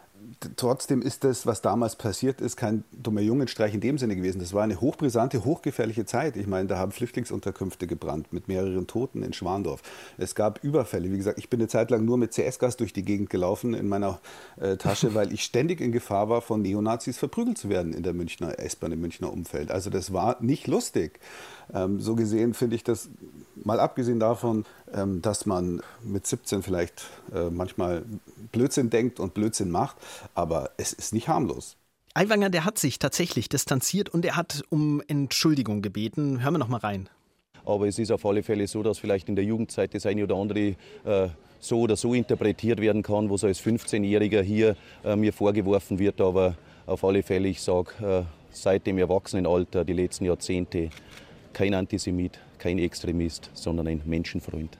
trotzdem 0.55 1.01
ist 1.01 1.23
das, 1.23 1.45
was 1.45 1.61
damals 1.61 1.95
passiert 1.95 2.41
ist, 2.41 2.57
kein 2.57 2.83
dummer 2.91 3.21
Jungenstreich 3.21 3.73
in 3.73 3.81
dem 3.81 3.97
Sinne 3.97 4.15
gewesen. 4.15 4.39
Das 4.39 4.53
war 4.53 4.63
eine 4.63 4.81
hochbrisante, 4.81 5.45
hochgefährliche 5.45 6.05
Zeit. 6.05 6.37
Ich 6.37 6.47
meine, 6.47 6.67
da 6.67 6.77
haben 6.77 6.91
Flüchtlingsunterkünfte 6.91 7.87
gebrannt 7.87 8.33
mit 8.33 8.47
mehreren 8.47 8.87
Toten 8.87 9.23
in 9.23 9.33
Schwandorf. 9.33 9.81
Es 10.17 10.35
gab 10.35 10.63
Überfälle. 10.63 11.11
Wie 11.11 11.17
gesagt, 11.17 11.39
ich 11.39 11.49
bin 11.49 11.59
eine 11.59 11.67
Zeit 11.67 11.91
lang 11.91 12.05
nur 12.05 12.17
mit 12.17 12.33
CS-Gas 12.33 12.77
durch 12.77 12.93
die 12.93 13.03
Gegend 13.03 13.29
gelaufen 13.29 13.73
in 13.73 13.87
meiner 13.87 14.19
äh, 14.59 14.77
Tasche, 14.77 15.13
weil 15.15 15.33
ich 15.33 15.43
ständig 15.43 15.81
in 15.81 15.91
Gefahr 15.91 16.29
war, 16.29 16.41
von 16.41 16.61
Neonazis 16.61 17.17
verprügelt 17.17 17.57
zu 17.57 17.69
werden 17.69 17.93
in 17.93 18.03
der 18.03 18.13
Münchner 18.13 18.59
S-Bahn, 18.59 18.91
im 18.91 19.01
Münchner 19.01 19.31
Umfeld. 19.31 19.71
Also 19.71 19.89
das 19.89 20.13
war 20.13 20.37
nicht 20.41 20.67
lustig. 20.67 21.19
Ähm, 21.73 21.99
so 21.99 22.15
gesehen 22.15 22.53
finde 22.53 22.75
ich 22.75 22.83
das, 22.83 23.09
mal 23.63 23.79
abgesehen 23.79 24.19
davon, 24.19 24.65
ähm, 24.93 25.21
dass 25.21 25.45
man 25.45 25.81
mit 26.03 26.27
17 26.27 26.63
vielleicht 26.63 27.05
äh, 27.33 27.49
manchmal 27.49 28.03
Blödsinn 28.51 28.89
denkt 28.89 29.19
und 29.19 29.33
Blödsinn 29.33 29.71
macht, 29.71 29.97
aber 30.35 30.71
es 30.77 30.93
ist 30.93 31.13
nicht 31.13 31.27
harmlos. 31.27 31.77
Aiwanger, 32.15 32.49
der 32.49 32.63
hat 32.63 32.77
sich 32.77 32.99
tatsächlich 32.99 33.49
distanziert 33.49 34.09
und 34.09 34.23
er 34.23 34.35
hat 34.35 34.63
um 34.69 35.01
Entschuldigung 35.07 35.81
gebeten. 35.81 36.43
Hören 36.43 36.53
wir 36.53 36.59
noch 36.59 36.67
mal 36.67 36.77
rein. 36.77 37.09
Aber 37.65 37.87
es 37.87 37.97
ist 37.97 38.11
auf 38.11 38.25
alle 38.25 38.43
Fälle 38.43 38.67
so, 38.67 38.83
dass 38.83 38.99
vielleicht 38.99 39.29
in 39.29 39.35
der 39.35 39.45
Jugendzeit 39.45 39.95
das 39.95 40.05
eine 40.05 40.23
oder 40.23 40.35
andere 40.35 40.75
äh, 41.05 41.29
so 41.59 41.79
oder 41.79 41.95
so 41.95 42.13
interpretiert 42.13 42.79
werden 42.81 43.01
kann, 43.01 43.29
was 43.29 43.43
als 43.43 43.61
15-Jähriger 43.61 44.41
hier 44.41 44.75
äh, 45.03 45.15
mir 45.15 45.33
vorgeworfen 45.33 45.97
wird. 45.97 46.21
Aber 46.21 46.55
auf 46.85 47.03
alle 47.03 47.23
Fälle, 47.23 47.47
ich 47.47 47.61
sage, 47.61 47.91
äh, 48.01 48.23
seit 48.51 48.85
dem 48.85 48.99
Erwachsenenalter, 48.99 49.83
die 49.83 49.93
letzten 49.93 50.25
Jahrzehnte, 50.25 50.89
kein 51.53 51.73
Antisemit, 51.73 52.39
kein 52.59 52.77
Extremist, 52.77 53.49
sondern 53.53 53.87
ein 53.87 54.01
Menschenfreund 54.05 54.77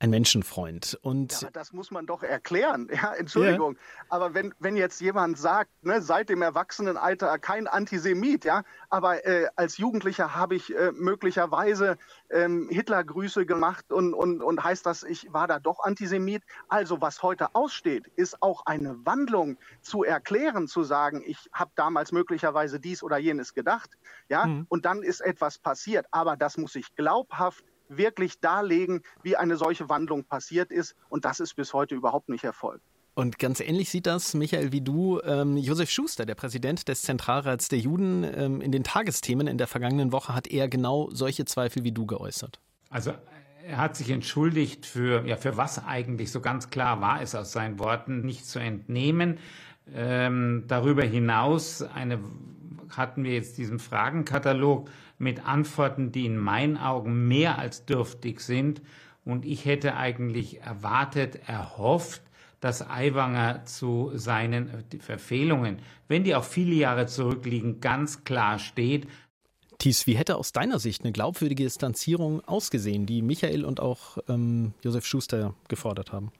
ein 0.00 0.10
Menschenfreund. 0.10 0.98
Und 1.02 1.42
ja, 1.42 1.50
das 1.52 1.72
muss 1.72 1.90
man 1.90 2.06
doch 2.06 2.22
erklären. 2.22 2.88
Ja, 3.00 3.14
Entschuldigung. 3.14 3.74
Ja. 3.74 4.04
Aber 4.08 4.34
wenn, 4.34 4.54
wenn 4.58 4.76
jetzt 4.76 5.00
jemand 5.00 5.38
sagt, 5.38 5.70
ne, 5.82 6.02
seit 6.02 6.28
dem 6.28 6.42
Erwachsenenalter 6.42 7.38
kein 7.38 7.66
Antisemit, 7.66 8.44
ja, 8.44 8.62
aber 8.90 9.24
äh, 9.24 9.48
als 9.56 9.78
Jugendlicher 9.78 10.34
habe 10.34 10.54
ich 10.54 10.74
äh, 10.74 10.92
möglicherweise 10.92 11.96
ähm, 12.30 12.68
Hitlergrüße 12.70 13.46
gemacht 13.46 13.90
und, 13.92 14.12
und, 14.12 14.42
und 14.42 14.62
heißt 14.62 14.84
das, 14.84 15.02
ich 15.02 15.32
war 15.32 15.46
da 15.46 15.60
doch 15.60 15.80
Antisemit. 15.80 16.42
Also 16.68 17.00
was 17.00 17.22
heute 17.22 17.54
aussteht, 17.54 18.06
ist 18.16 18.42
auch 18.42 18.66
eine 18.66 18.96
Wandlung 19.06 19.56
zu 19.80 20.02
erklären, 20.02 20.66
zu 20.66 20.82
sagen, 20.82 21.22
ich 21.24 21.48
habe 21.52 21.70
damals 21.74 22.12
möglicherweise 22.12 22.80
dies 22.80 23.02
oder 23.02 23.18
jenes 23.18 23.54
gedacht, 23.54 23.90
ja, 24.28 24.46
mhm. 24.46 24.66
und 24.68 24.84
dann 24.84 25.02
ist 25.02 25.20
etwas 25.20 25.58
passiert. 25.58 26.06
Aber 26.10 26.36
das 26.36 26.58
muss 26.58 26.74
ich 26.74 26.94
glaubhaft 26.96 27.64
wirklich 27.90 28.40
darlegen, 28.40 29.02
wie 29.22 29.36
eine 29.36 29.56
solche 29.56 29.88
Wandlung 29.88 30.24
passiert 30.24 30.70
ist. 30.70 30.94
Und 31.08 31.24
das 31.24 31.40
ist 31.40 31.54
bis 31.54 31.74
heute 31.74 31.94
überhaupt 31.94 32.28
nicht 32.28 32.44
erfolgt. 32.44 32.84
Und 33.14 33.38
ganz 33.38 33.60
ähnlich 33.60 33.90
sieht 33.90 34.06
das, 34.06 34.34
Michael, 34.34 34.72
wie 34.72 34.80
du, 34.80 35.20
ähm, 35.24 35.56
Josef 35.56 35.90
Schuster, 35.90 36.24
der 36.24 36.36
Präsident 36.36 36.88
des 36.88 37.02
Zentralrats 37.02 37.68
der 37.68 37.80
Juden, 37.80 38.24
ähm, 38.24 38.60
in 38.60 38.72
den 38.72 38.84
Tagesthemen 38.84 39.46
in 39.46 39.58
der 39.58 39.66
vergangenen 39.66 40.12
Woche 40.12 40.34
hat 40.34 40.46
er 40.46 40.68
genau 40.68 41.10
solche 41.12 41.44
Zweifel 41.44 41.84
wie 41.84 41.92
du 41.92 42.06
geäußert. 42.06 42.60
Also 42.88 43.12
er 43.66 43.76
hat 43.76 43.96
sich 43.96 44.10
entschuldigt 44.10 44.86
für, 44.86 45.26
ja, 45.26 45.36
für 45.36 45.56
was 45.56 45.84
eigentlich, 45.84 46.30
so 46.30 46.40
ganz 46.40 46.70
klar 46.70 47.00
war 47.00 47.20
es 47.20 47.34
aus 47.34 47.52
seinen 47.52 47.78
Worten 47.78 48.22
nicht 48.24 48.46
zu 48.46 48.58
entnehmen. 48.58 49.38
Ähm, 49.92 50.64
darüber 50.66 51.02
hinaus 51.02 51.82
eine, 51.82 52.20
hatten 52.90 53.24
wir 53.24 53.34
jetzt 53.34 53.58
diesen 53.58 53.78
Fragenkatalog 53.78 54.88
mit 55.20 55.46
Antworten, 55.46 56.12
die 56.12 56.26
in 56.26 56.38
meinen 56.38 56.76
Augen 56.76 57.28
mehr 57.28 57.58
als 57.58 57.84
dürftig 57.84 58.40
sind. 58.40 58.80
Und 59.24 59.44
ich 59.44 59.66
hätte 59.66 59.96
eigentlich 59.96 60.62
erwartet, 60.62 61.38
erhofft, 61.46 62.22
dass 62.60 62.88
Aiwanger 62.88 63.64
zu 63.66 64.12
seinen 64.14 64.84
Verfehlungen, 65.00 65.78
wenn 66.08 66.24
die 66.24 66.34
auch 66.34 66.44
viele 66.44 66.74
Jahre 66.74 67.06
zurückliegen, 67.06 67.80
ganz 67.80 68.24
klar 68.24 68.58
steht. 68.58 69.06
Thies, 69.78 70.06
wie 70.06 70.16
hätte 70.16 70.36
aus 70.36 70.52
deiner 70.52 70.78
Sicht 70.78 71.02
eine 71.02 71.12
glaubwürdige 71.12 71.64
Distanzierung 71.64 72.42
ausgesehen, 72.46 73.06
die 73.06 73.22
Michael 73.22 73.64
und 73.64 73.80
auch 73.80 74.18
ähm, 74.28 74.74
Josef 74.82 75.06
Schuster 75.06 75.54
gefordert 75.68 76.12
haben? 76.12 76.32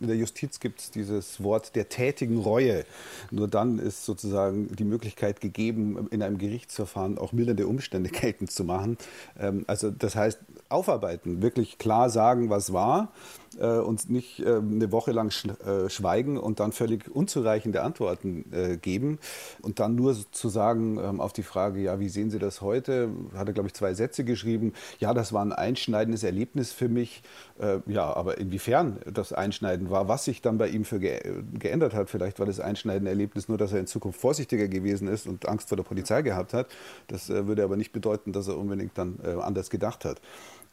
In 0.00 0.06
der 0.06 0.16
Justiz 0.16 0.60
gibt 0.60 0.80
es 0.80 0.90
dieses 0.90 1.42
Wort 1.42 1.76
der 1.76 1.88
tätigen 1.88 2.38
Reue. 2.38 2.84
Nur 3.30 3.48
dann 3.48 3.78
ist 3.78 4.04
sozusagen 4.04 4.74
die 4.74 4.84
Möglichkeit 4.84 5.40
gegeben, 5.40 6.08
in 6.10 6.22
einem 6.22 6.38
Gerichtsverfahren 6.38 7.18
auch 7.18 7.32
mildernde 7.32 7.66
Umstände 7.66 8.10
geltend 8.20 8.50
zu 8.50 8.64
machen. 8.64 8.98
Ähm, 9.38 9.64
also 9.66 9.90
das 9.90 10.16
heißt, 10.16 10.38
aufarbeiten, 10.68 11.42
wirklich 11.42 11.78
klar 11.78 12.10
sagen, 12.10 12.50
was 12.50 12.72
war 12.72 13.12
äh, 13.58 13.78
und 13.78 14.10
nicht 14.10 14.40
äh, 14.40 14.56
eine 14.56 14.92
Woche 14.92 15.12
lang 15.12 15.30
sch 15.30 15.46
äh, 15.46 15.88
schweigen 15.88 16.38
und 16.38 16.60
dann 16.60 16.72
völlig 16.72 17.08
unzureichende 17.08 17.82
Antworten 17.82 18.44
äh, 18.52 18.76
geben 18.76 19.18
und 19.62 19.80
dann 19.80 19.94
nur 19.94 20.16
zu 20.32 20.48
sagen 20.48 20.98
ähm, 20.98 21.20
auf 21.20 21.32
die 21.32 21.42
Frage, 21.42 21.80
ja, 21.80 22.00
wie 22.00 22.08
sehen 22.08 22.30
Sie 22.30 22.38
das 22.38 22.60
heute? 22.60 23.10
Hat 23.34 23.48
er, 23.48 23.54
glaube 23.54 23.68
ich, 23.68 23.74
zwei 23.74 23.94
Sätze 23.94 24.24
geschrieben. 24.24 24.72
Ja, 24.98 25.14
das 25.14 25.32
war 25.32 25.44
ein 25.44 25.52
einschneidendes 25.52 26.22
Erlebnis 26.22 26.72
für 26.72 26.88
mich. 26.88 27.22
Äh, 27.58 27.78
ja, 27.86 28.12
aber 28.14 28.38
inwiefern 28.38 28.98
das 29.12 29.32
einschneidend 29.32 29.90
war, 29.90 30.08
was 30.08 30.24
sich 30.24 30.42
dann 30.42 30.58
bei 30.58 30.68
ihm 30.68 30.84
für 30.84 31.00
ge 31.00 31.20
geändert 31.54 31.94
hat, 31.94 32.10
vielleicht 32.10 32.38
war 32.38 32.46
das 32.46 32.60
einschneidende 32.60 33.10
Erlebnis 33.10 33.48
nur, 33.48 33.58
dass 33.58 33.72
er 33.72 33.80
in 33.80 33.86
Zukunft 33.86 34.20
vorsichtiger 34.20 34.68
gewesen 34.68 35.08
ist 35.08 35.26
und 35.26 35.48
Angst 35.48 35.68
vor 35.68 35.76
der 35.76 35.84
Polizei 35.84 36.22
gehabt 36.22 36.52
hat. 36.52 36.68
Das 37.08 37.30
äh, 37.30 37.46
würde 37.46 37.64
aber 37.64 37.76
nicht 37.76 37.92
bedeuten, 37.92 38.32
dass 38.32 38.48
er 38.48 38.56
unbedingt 38.56 38.96
dann 38.98 39.18
anders 39.24 39.70
gedacht 39.70 40.04
hat. 40.04 40.20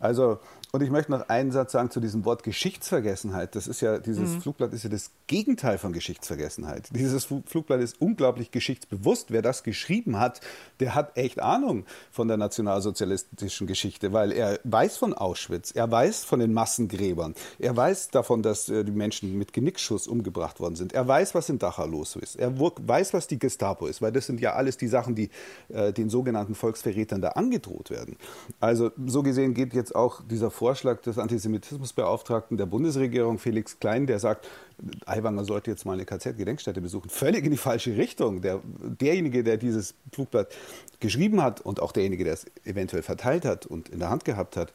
Also, 0.02 0.40
und 0.74 0.82
ich 0.82 0.90
möchte 0.90 1.12
noch 1.12 1.28
einen 1.28 1.51
Satz 1.51 1.74
sagen 1.74 1.92
zu 1.92 2.00
diesem 2.00 2.24
Wort 2.24 2.44
Geschichtsvergessenheit. 2.44 3.56
Das 3.56 3.68
ist 3.68 3.82
ja, 3.82 3.98
dieses 4.00 4.36
mhm. 4.36 4.42
Flugblatt 4.42 4.72
ist 4.72 4.84
ja 4.84 4.90
das 4.90 5.12
Gegenteil 5.28 5.78
von 5.78 5.92
Geschichtsvergessenheit. 5.92 6.90
Dieses 6.94 7.25
Flugblatt 7.25 7.82
ist 7.82 8.00
unglaublich 8.00 8.51
geschichtsbewusst. 8.51 9.32
Wer 9.32 9.42
das 9.42 9.63
geschrieben 9.63 10.18
hat, 10.18 10.40
der 10.80 10.96
hat 10.96 11.18
echt 11.18 11.42
Ahnung 11.42 11.86
von 12.10 12.30
der 12.30 12.38
nationalsozialistischen 12.38 13.68
Geschichte, 13.68 14.13
weil 14.13 14.32
er 14.32 14.62
weiß 14.63 14.96
von 14.96 15.13
Auschwitz, 15.13 15.72
er 15.72 15.92
weiß 15.92 16.24
von 16.24 16.40
den 16.40 16.54
Massengräbern, 16.54 17.36
er 17.60 17.75
weiß 17.75 18.10
davon, 18.10 18.42
dass 18.42 18.70
äh, 18.70 18.86
die 18.86 18.92
Menschen 18.92 19.38
mit 19.38 19.51
Genickschuss 19.51 20.08
umgebracht 20.08 20.62
worden 20.62 20.75
sind. 20.78 20.94
Er 20.94 21.06
weiß, 21.06 21.36
was 21.36 21.50
in 21.50 21.60
Dachau 21.60 21.86
los 21.86 22.16
ist. 22.16 22.38
Er 22.38 22.58
weiß, 22.58 23.13
was 23.13 23.28
die 23.28 23.40
Gestapo 23.40 23.88
ist, 23.88 24.01
weil 24.01 24.13
das 24.13 24.25
sind 24.25 24.40
ja 24.40 24.54
alles 24.54 24.78
die 24.78 24.88
Sachen, 24.88 25.16
die 25.16 25.30
äh, 25.68 25.92
den 25.92 26.10
sogenannten 26.10 26.56
Volksverrätern 26.56 27.22
da 27.22 27.30
angedroht 27.30 27.90
werden. 27.90 28.16
Also 28.62 28.92
so 29.06 29.22
gesehen 29.22 29.54
geht 29.54 29.74
jetzt 29.74 29.94
auch 29.94 30.22
dieser 30.24 30.50
Vorschlag 30.62 31.01
des 31.01 31.18
Antisemitismusbeauftragten 31.18 32.56
der 32.56 32.68
Bundesregierung, 32.68 33.39
Felix 33.39 33.80
Klein, 33.80 34.06
der 34.06 34.20
sagt, 34.20 34.48
Aiwanger 35.08 35.44
sollte 35.44 35.72
jetzt 35.72 35.88
mal 35.88 35.94
eine 35.94 36.06
KZ-Gedenkstätte 36.06 36.82
besuchen, 36.82 37.10
völlig 37.10 37.44
in 37.46 37.50
die 37.50 37.58
falsche 37.58 37.98
Richtung. 37.98 38.44
Der, 38.44 38.60
derjenige, 38.63 39.44
der 39.44 39.58
dieses 39.58 39.96
Flugblatt 40.13 40.53
geschrieben 41.00 41.41
hat 41.41 41.62
und 41.62 41.80
auch 41.80 41.91
derjenige, 41.91 42.25
der 42.25 42.34
es 42.34 42.46
eventuell 42.63 43.01
verteilt 43.01 43.44
hat 43.44 43.65
und 43.65 43.89
in 43.89 43.98
der 43.98 44.12
Hand 44.12 44.24
gehabt 44.24 44.56
hat, 44.56 44.72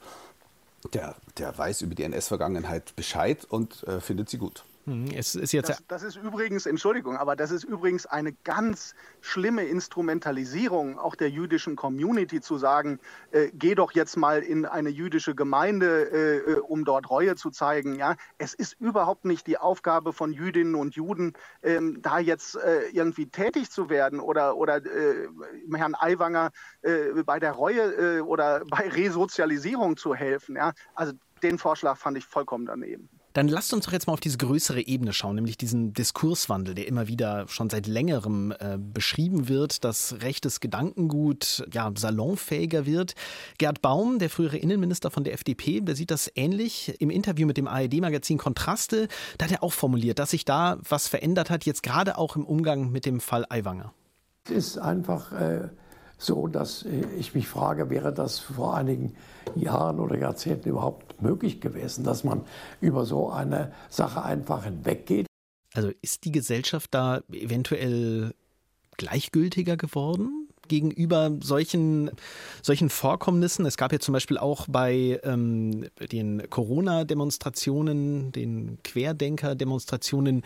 der, 0.93 1.15
der 1.39 1.57
weiß 1.57 1.83
über 1.83 1.95
die 1.95 2.03
NS-Vergangenheit 2.03 2.97
Bescheid 2.97 3.45
und 3.49 3.85
äh, 3.85 4.01
findet 4.01 4.29
sie 4.29 4.39
gut. 4.39 4.65
Mhm, 4.87 5.09
es 5.17 5.35
ist 5.35 5.51
jetzt 5.51 5.69
das, 5.69 5.83
das, 5.89 6.03
ist 6.05 6.17
übrigens, 6.17 6.65
Entschuldigung, 6.65 7.17
aber 7.17 7.35
das 7.35 7.51
ist 7.51 7.65
übrigens 7.65 8.07
eine 8.07 8.33
ganz 8.33 8.95
schlimme 9.21 9.65
Instrumentalisierung 9.65 10.97
auch 10.97 11.17
der 11.17 11.29
jüdischen 11.29 11.75
Community 11.75 12.41
zu 12.41 12.57
sagen, 12.57 13.01
äh, 13.33 13.51
geh 13.53 13.75
doch 13.75 13.91
jetzt 13.93 14.17
mal 14.17 14.43
in 14.43 14.65
eine 14.65 14.91
jüdische 14.91 15.35
Gemeinde, 15.35 16.09
äh, 16.13 16.53
äh, 16.53 16.61
um 16.61 16.85
dort 16.85 17.11
Reue 17.11 17.35
zu 17.35 17.51
zeigen. 17.51 17.97
Ja, 17.97 18.15
es 18.39 18.55
ist 18.55 18.81
überhaupt 18.81 19.25
nicht 19.25 19.49
die 19.49 19.59
Aufgabe 19.59 20.13
von 20.13 20.33
Jüdinnen 20.33 20.77
und 20.77 20.95
Juden, 20.95 21.33
ähm, 21.65 22.01
da 22.01 22.21
jetzt 22.21 22.55
äh, 22.55 22.89
irgendwie 22.93 23.27
tätig 23.27 23.73
zu 23.73 23.91
werden 23.91 24.21
oder 24.21 24.57
oder 24.57 24.77
äh, 24.77 25.29
Herrn 25.75 25.97
Aiwanger 25.99 26.53
äh, 26.83 27.25
bei 27.25 27.41
der 27.41 27.53
Reue 27.53 28.25
oder 28.25 28.63
bei 28.71 28.89
Resozialisierung 28.89 29.97
zu 29.97 30.15
helfen. 30.15 30.55
Ja, 30.55 30.75
also 30.95 31.13
den 31.43 31.59
Vorschlag 31.59 31.97
fand 31.97 32.17
ich 32.19 32.25
vollkommen 32.25 32.67
daneben. 32.67 33.09
Dann 33.37 33.49
lasst 33.49 33.75
uns 33.75 33.85
doch 33.85 33.93
jetzt 33.93 34.07
mal 34.07 34.15
auf 34.15 34.21
diese 34.21 34.39
größere 34.39 34.81
Ebene 34.81 35.13
schauen, 35.13 35.35
nämlich 35.35 35.59
diesen 35.59 35.93
Diskurswandel, 35.93 36.75
der 36.75 36.89
immer 36.89 37.07
wieder 37.07 37.47
schon 37.49 37.69
seit 37.69 37.87
längerem 37.87 38.55
äh, 38.59 38.79
beschrieben 38.79 39.47
wird, 39.47 39.85
dass 39.85 40.23
rechtes 40.23 40.61
Gedankengut 40.61 41.63
ja 41.71 41.93
salonfähiger 41.95 42.87
wird. 42.87 43.15
Gerd 43.59 43.83
Baum, 43.83 44.19
der 44.19 44.31
frühere 44.31 44.57
Innenminister 44.57 45.11
von 45.11 45.23
der 45.23 45.35
FDP, 45.35 45.83
der 45.83 45.97
sieht 45.97 46.11
das 46.11 46.33
ähnlich 46.35 46.95
im 46.99 47.11
Interview 47.11 47.47
mit 47.47 47.59
dem 47.59 47.69
ARD-Magazin 47.69 48.39
Kontraste. 48.39 49.07
Da 49.37 49.45
hat 49.45 49.53
er 49.53 49.63
auch 49.63 49.75
formuliert, 49.75 50.19
dass 50.19 50.31
sich 50.31 50.47
da 50.47 50.79
was 50.89 51.07
verändert 51.07 51.51
hat, 51.51 51.67
jetzt 51.67 51.83
gerade 51.83 52.17
auch 52.17 52.37
im 52.37 52.47
Umgang 52.47 52.91
mit 52.91 53.05
dem 53.05 53.21
Fall 53.21 53.45
Aiwanger. 53.51 53.93
Es 54.47 54.53
ist 54.53 54.79
einfach 54.79 55.33
äh, 55.33 55.69
so, 56.19 56.49
dass 56.49 56.85
ich 57.19 57.35
mich 57.35 57.47
frage, 57.47 57.91
wäre 57.91 58.13
das 58.13 58.39
vor 58.39 58.75
einigen 58.75 59.15
Jahren 59.55 60.01
oder 60.01 60.19
Jahrzehnten 60.19 60.71
überhaupt 60.71 61.21
möglich 61.21 61.61
gewesen, 61.61 62.05
dass 62.05 62.25
man 62.25 62.43
über 62.81 63.05
so 63.05 63.31
eine 63.31 63.73
Sache 63.91 64.23
einfach 64.23 64.65
hinweggeht. 64.65 65.27
Also 65.75 65.91
ist 66.01 66.25
die 66.25 66.33
Gesellschaft 66.33 66.95
da 66.95 67.21
eventuell 67.31 68.35
gleichgültiger 68.97 69.77
geworden? 69.77 70.46
Gegenüber 70.69 71.33
solchen, 71.41 72.11
solchen 72.63 72.91
Vorkommnissen. 72.91 73.67
Es 73.67 73.77
gab 73.77 73.93
ja 73.93 73.99
zum 73.99 74.13
Beispiel 74.13 74.39
auch 74.39 74.67
bei 74.69 75.21
ähm, 75.25 75.87
den 76.13 76.49
Corona-Demonstrationen, 76.49 78.33
den 78.33 78.79
Querdenker-Demonstrationen, 78.85 80.43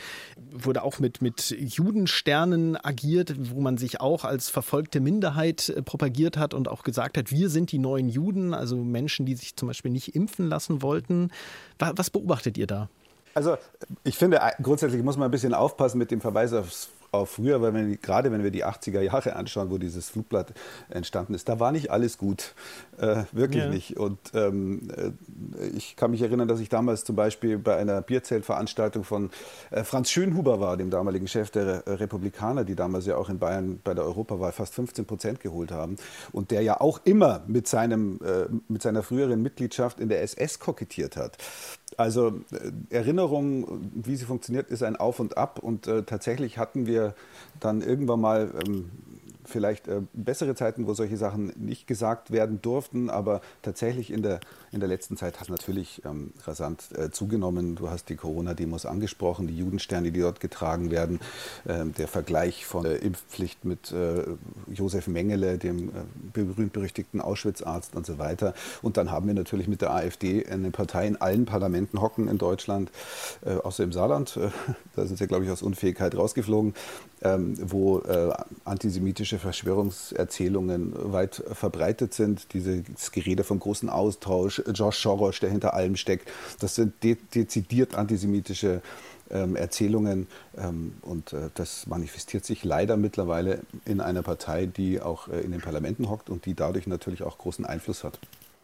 wurde 0.50 0.82
auch 0.82 0.98
mit, 0.98 1.22
mit 1.22 1.50
Judensternen 1.50 2.76
agiert, 2.76 3.34
wo 3.38 3.60
man 3.60 3.78
sich 3.78 4.00
auch 4.00 4.24
als 4.24 4.48
verfolgte 4.48 5.00
Minderheit 5.00 5.68
äh, 5.68 5.82
propagiert 5.82 6.36
hat 6.36 6.54
und 6.54 6.68
auch 6.68 6.82
gesagt 6.82 7.16
hat, 7.16 7.30
wir 7.30 7.48
sind 7.48 7.72
die 7.72 7.78
neuen 7.78 8.08
Juden, 8.08 8.54
also 8.54 8.76
Menschen, 8.76 9.26
die 9.26 9.34
sich 9.34 9.56
zum 9.56 9.68
Beispiel 9.68 9.90
nicht 9.90 10.14
impfen 10.14 10.48
lassen 10.48 10.82
wollten. 10.82 11.30
Was 11.78 12.10
beobachtet 12.10 12.58
ihr 12.58 12.66
da? 12.66 12.88
Also 13.34 13.56
ich 14.04 14.16
finde, 14.16 14.40
grundsätzlich 14.62 15.02
muss 15.02 15.16
man 15.16 15.28
ein 15.28 15.30
bisschen 15.30 15.54
aufpassen 15.54 15.98
mit 15.98 16.10
dem 16.10 16.20
Verweis 16.20 16.52
aufs 16.52 16.90
auf 17.12 17.30
früher, 17.30 17.60
weil 17.60 17.74
wenn, 17.74 18.00
gerade 18.00 18.32
wenn 18.32 18.42
wir 18.42 18.50
die 18.50 18.64
80er 18.64 19.00
Jahre 19.00 19.36
anschauen, 19.36 19.70
wo 19.70 19.78
dieses 19.78 20.08
Flugblatt 20.08 20.52
entstanden 20.88 21.34
ist, 21.34 21.48
da 21.48 21.60
war 21.60 21.72
nicht 21.72 21.90
alles 21.90 22.18
gut. 22.18 22.54
Äh, 22.98 23.24
wirklich 23.32 23.64
ja. 23.64 23.70
nicht. 23.70 23.96
Und 23.96 24.18
ähm, 24.34 24.88
äh, 24.96 25.66
ich 25.76 25.96
kann 25.96 26.10
mich 26.10 26.22
erinnern, 26.22 26.48
dass 26.48 26.60
ich 26.60 26.68
damals 26.68 27.04
zum 27.04 27.16
Beispiel 27.16 27.58
bei 27.58 27.76
einer 27.76 28.02
Bierzeltveranstaltung 28.02 29.04
von 29.04 29.30
äh, 29.70 29.84
Franz 29.84 30.10
Schönhuber 30.10 30.60
war, 30.60 30.76
dem 30.76 30.90
damaligen 30.90 31.26
Chef 31.26 31.50
der 31.50 31.82
Republikaner, 31.86 32.64
die 32.64 32.74
damals 32.74 33.06
ja 33.06 33.16
auch 33.16 33.30
in 33.30 33.38
Bayern 33.38 33.80
bei 33.82 33.94
der 33.94 34.04
Europawahl 34.04 34.52
fast 34.52 34.74
15 34.74 35.06
Prozent 35.06 35.40
geholt 35.40 35.72
haben. 35.72 35.96
Und 36.32 36.50
der 36.50 36.62
ja 36.62 36.80
auch 36.80 37.00
immer 37.04 37.42
mit, 37.46 37.66
seinem, 37.68 38.20
äh, 38.22 38.46
mit 38.68 38.82
seiner 38.82 39.02
früheren 39.02 39.42
Mitgliedschaft 39.42 39.98
in 39.98 40.08
der 40.08 40.22
SS 40.22 40.58
kokettiert 40.58 41.16
hat. 41.16 41.38
Also 41.96 42.40
äh, 42.52 42.94
Erinnerung, 42.94 43.90
wie 43.94 44.16
sie 44.16 44.24
funktioniert, 44.24 44.70
ist 44.70 44.82
ein 44.82 44.96
Auf 44.96 45.20
und 45.20 45.36
Ab. 45.36 45.58
Und 45.58 45.86
äh, 45.86 46.02
tatsächlich 46.02 46.58
hatten 46.58 46.86
wir 46.86 46.99
dann 47.60 47.82
irgendwann 47.82 48.20
mal 48.20 48.52
ähm, 48.66 48.90
vielleicht 49.44 49.88
äh, 49.88 50.02
bessere 50.12 50.54
Zeiten, 50.54 50.86
wo 50.86 50.94
solche 50.94 51.16
Sachen 51.16 51.52
nicht 51.56 51.86
gesagt 51.86 52.30
werden 52.30 52.60
durften, 52.62 53.10
aber 53.10 53.40
tatsächlich 53.62 54.10
in 54.10 54.22
der, 54.22 54.40
in 54.72 54.80
der 54.80 54.88
letzten 54.88 55.16
Zeit 55.16 55.36
hat 55.36 55.44
es 55.44 55.48
natürlich 55.48 56.02
ähm, 56.04 56.32
rasant 56.44 56.88
äh, 56.96 57.10
zugenommen. 57.10 57.76
Du 57.76 57.90
hast 57.90 58.08
die 58.08 58.16
Corona-Demos 58.16 58.86
angesprochen, 58.86 59.46
die 59.46 59.56
Judensterne, 59.56 60.12
die 60.12 60.20
dort 60.20 60.40
getragen 60.40 60.90
werden, 60.90 61.20
äh, 61.64 61.86
der 61.86 62.08
Vergleich 62.08 62.66
von 62.66 62.84
Impfpflicht 62.84 63.64
mit 63.64 63.92
äh, 63.92 64.24
Josef 64.72 65.06
Mengele, 65.06 65.58
dem 65.58 65.88
äh, 65.88 65.92
berühmt-berüchtigten 66.32 67.20
Auschwitz-Arzt 67.20 67.94
und 67.94 68.06
so 68.06 68.18
weiter. 68.18 68.54
Und 68.82 68.96
dann 68.96 69.10
haben 69.10 69.26
wir 69.26 69.34
natürlich 69.34 69.68
mit 69.68 69.80
der 69.80 69.92
AfD 69.92 70.46
eine 70.46 70.70
Partei 70.70 71.06
in 71.06 71.20
allen 71.20 71.46
Parlamenten 71.46 72.00
hocken 72.00 72.28
in 72.28 72.38
Deutschland, 72.38 72.90
äh, 73.44 73.54
außer 73.54 73.84
im 73.84 73.92
Saarland. 73.92 74.38
da 74.96 75.06
sind 75.06 75.18
sie, 75.18 75.26
glaube 75.26 75.44
ich, 75.44 75.50
aus 75.50 75.62
Unfähigkeit 75.62 76.14
rausgeflogen 76.14 76.74
ähm, 77.22 77.54
wo 77.60 77.98
äh, 78.00 78.32
antisemitische 79.30 79.38
Verschwörungserzählungen 79.38 81.12
weit 81.12 81.42
verbreitet 81.52 82.14
sind. 82.14 82.52
Dieses 82.52 83.12
Gerede 83.12 83.44
vom 83.44 83.60
großen 83.60 83.88
Austausch, 83.88 84.62
Josh 84.74 84.98
Soros, 84.98 85.40
der 85.40 85.50
hinter 85.50 85.74
allem 85.74 85.96
steckt, 85.96 86.28
das 86.60 86.74
sind 86.74 87.02
de 87.02 87.16
dezidiert 87.34 87.94
antisemitische 87.94 88.82
ähm, 89.30 89.54
Erzählungen 89.56 90.26
ähm, 90.56 90.94
und 91.02 91.32
äh, 91.32 91.50
das 91.54 91.86
manifestiert 91.86 92.44
sich 92.44 92.64
leider 92.64 92.96
mittlerweile 92.96 93.60
in 93.84 94.00
einer 94.00 94.22
Partei, 94.22 94.66
die 94.66 95.00
auch 95.00 95.28
äh, 95.28 95.40
in 95.40 95.52
den 95.52 95.60
Parlamenten 95.60 96.08
hockt 96.08 96.30
und 96.30 96.46
die 96.46 96.54
dadurch 96.54 96.86
natürlich 96.86 97.22
auch 97.22 97.38
großen 97.38 97.64
Einfluss 97.64 98.02
hat. 98.02 98.18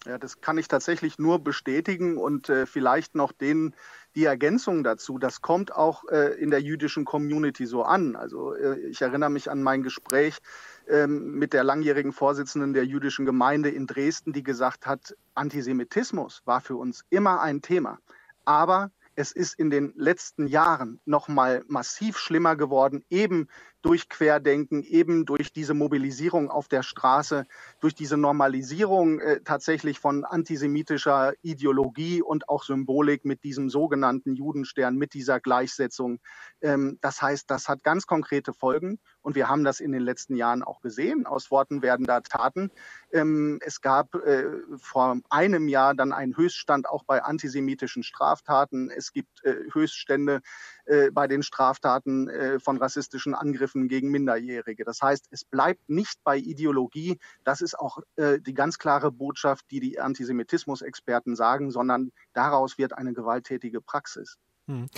Ja, 0.07 0.19
das 0.19 0.41
kann 0.41 0.57
ich 0.57 0.69
tatsächlich 0.69 1.19
nur 1.19 1.41
bestätigen 1.41 2.17
und 2.17 2.49
äh, 2.49 2.67
vielleicht 2.67 3.17
noch 3.17 3.33
den, 3.33 3.75
die 4.15 4.25
Ergänzung 4.25 4.85
dazu. 4.85 5.19
Das 5.19 5.43
kommt 5.43 5.75
auch 5.75 6.05
äh, 6.09 6.41
in 6.41 6.51
der 6.51 6.63
jüdischen 6.63 7.05
Community 7.05 7.67
so 7.67 7.83
an. 7.83 8.15
Also 8.15 8.55
äh, 8.55 8.79
ich 8.89 9.03
erinnere 9.03 9.31
mich 9.31 9.51
an 9.51 9.65
mein 9.65 9.83
Gespräch 9.83 10.39
ähm, 10.87 11.33
mit 11.33 11.53
der 11.53 11.65
langjährigen 11.65 12.13
Vorsitzenden 12.13 12.73
der 12.73 12.87
jüdischen 12.87 13.27
Gemeinde 13.27 13.69
in 13.69 13.89
Dresden, 13.89 14.33
die 14.33 14.45
gesagt 14.45 14.87
hat, 14.87 15.17
Antisemitismus 15.35 16.43
war 16.45 16.61
für 16.61 16.77
uns 16.77 17.05
immer 17.11 17.41
ein 17.41 17.61
Thema. 17.61 17.99
Aber 18.45 18.93
es 19.17 19.33
ist 19.33 19.59
in 19.59 19.71
den 19.71 19.93
letzten 19.97 20.47
Jahren 20.47 21.01
noch 21.05 21.27
mal 21.27 21.65
massiv 21.67 22.17
schlimmer 22.19 22.55
geworden, 22.55 23.05
eben 23.11 23.49
durch 23.87 24.09
Querdenken, 24.09 24.83
eben 24.83 25.27
durch 25.27 25.53
diese 25.53 25.73
Mobilisierung 25.73 26.51
auf 26.51 26.67
der 26.67 26.83
Straße, 26.83 27.47
durch 27.79 27.95
diese 27.95 28.17
Normalisierung 28.17 29.21
äh, 29.21 29.41
tatsächlich 29.45 30.01
von 30.01 30.25
antisemitischer 30.25 31.35
Ideologie 31.43 32.21
und 32.21 32.49
auch 32.49 32.65
Symbolik 32.65 33.25
mit 33.25 33.45
diesem 33.45 33.71
sogenannten 33.71 34.35
Judenstern, 34.35 34.97
mit 34.97 35.15
dieser 35.15 35.39
Gleichsetzung. 35.39 36.19
Ähm, 36.63 36.99
das 37.01 37.23
heißt, 37.23 37.49
das 37.49 37.69
hat 37.69 37.85
ganz 37.85 38.09
konkrete 38.09 38.53
Folgen 38.53 38.99
und 39.27 39.35
wir 39.35 39.49
haben 39.49 39.65
das 39.65 39.81
in 39.81 39.91
den 39.91 40.03
letzten 40.03 40.37
Jahren 40.37 40.63
auch 40.63 40.81
gesehen. 40.81 41.27
Aus 41.27 41.51
Worten 41.51 41.83
werden 41.83 42.07
da 42.07 42.21
Taten. 42.21 42.71
Ähm, 43.11 43.59
es 43.61 43.81
gab 43.81 44.15
äh, 44.15 44.45
vor 44.77 45.19
einem 45.31 45.67
Jahr 45.67 45.97
dann 45.97 46.13
einen 46.13 46.37
Höchststand 46.37 46.89
auch 46.89 47.03
bei 47.03 47.25
antisemitischen 47.25 48.05
Straftaten. 48.05 48.89
Es 48.89 49.13
gibt 49.13 49.45
äh, 49.45 49.65
Höchststände 49.73 50.43
äh, 50.85 51.11
bei 51.11 51.27
den 51.27 51.43
Straftaten 51.43 52.31
von 52.63 52.77
rassistischen 52.77 53.35
Angriffen 53.35 53.89
gegen 53.89 54.13
Minderjährige. 54.13 54.85
Das 54.85 55.03
heißt, 55.03 55.27
es 55.33 55.45
bleibt 55.45 55.89
nicht 55.89 56.23
bei 56.23 56.37
Ideologie. 56.37 57.19
Das 57.43 57.61
ist 57.61 57.77
auch 57.77 57.99
die 58.17 58.55
ganz 58.55 58.79
klare 58.79 59.11
Botschaft, 59.11 59.67
die 59.71 59.81
die 59.81 59.99
Antisemitismus-Experten 59.99 61.35
sagen, 61.35 61.71
sondern 61.71 62.13
daraus 62.33 62.79
wird 62.79 62.93
eine 62.93 63.13
gewalttätige 63.13 63.81
Praxis. 63.81 64.39
Hm. 64.69 64.89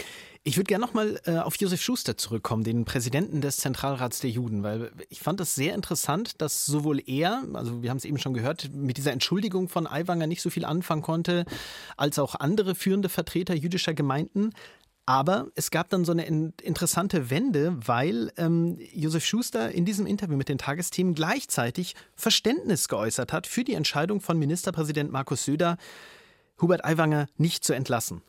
Ich 0.44 0.56
würde 0.56 0.68
gerne 0.68 0.84
nochmal 0.84 1.20
äh, 1.26 1.36
auf 1.36 1.56
Josef 1.56 1.82
Schuster 1.82 2.16
zurückkommen, 2.16 2.64
den 2.64 2.86
Präsidenten 2.86 3.42
des 3.42 3.58
Zentralrats 3.58 4.20
der 4.20 4.30
Juden, 4.30 4.62
weil 4.62 4.92
ich 5.10 5.20
fand 5.20 5.40
es 5.42 5.54
sehr 5.54 5.74
interessant, 5.74 6.40
dass 6.40 6.64
sowohl 6.64 7.02
er, 7.06 7.44
also 7.52 7.82
wir 7.82 7.90
haben 7.90 7.98
es 7.98 8.06
eben 8.06 8.18
schon 8.18 8.32
gehört, 8.32 8.70
mit 8.72 8.96
dieser 8.96 9.12
Entschuldigung 9.12 9.68
von 9.68 9.86
Aiwanger 9.86 10.26
nicht 10.26 10.40
so 10.40 10.48
viel 10.48 10.64
anfangen 10.64 11.02
konnte, 11.02 11.44
als 11.98 12.18
auch 12.18 12.34
andere 12.34 12.74
führende 12.74 13.10
Vertreter 13.10 13.54
jüdischer 13.54 13.92
Gemeinden. 13.92 14.52
Aber 15.04 15.48
es 15.54 15.70
gab 15.70 15.90
dann 15.90 16.04
so 16.04 16.12
eine 16.12 16.24
interessante 16.26 17.30
Wende, 17.30 17.76
weil 17.86 18.32
ähm, 18.36 18.78
Josef 18.92 19.24
Schuster 19.24 19.70
in 19.70 19.84
diesem 19.84 20.06
Interview 20.06 20.36
mit 20.36 20.48
den 20.48 20.58
Tagesthemen 20.58 21.14
gleichzeitig 21.14 21.94
Verständnis 22.14 22.88
geäußert 22.88 23.32
hat 23.34 23.46
für 23.46 23.64
die 23.64 23.74
Entscheidung 23.74 24.20
von 24.20 24.38
Ministerpräsident 24.38 25.10
Markus 25.10 25.44
Söder, 25.44 25.76
Hubert 26.60 26.84
Aiwanger 26.84 27.26
nicht 27.36 27.64
zu 27.64 27.74
entlassen. 27.74 28.22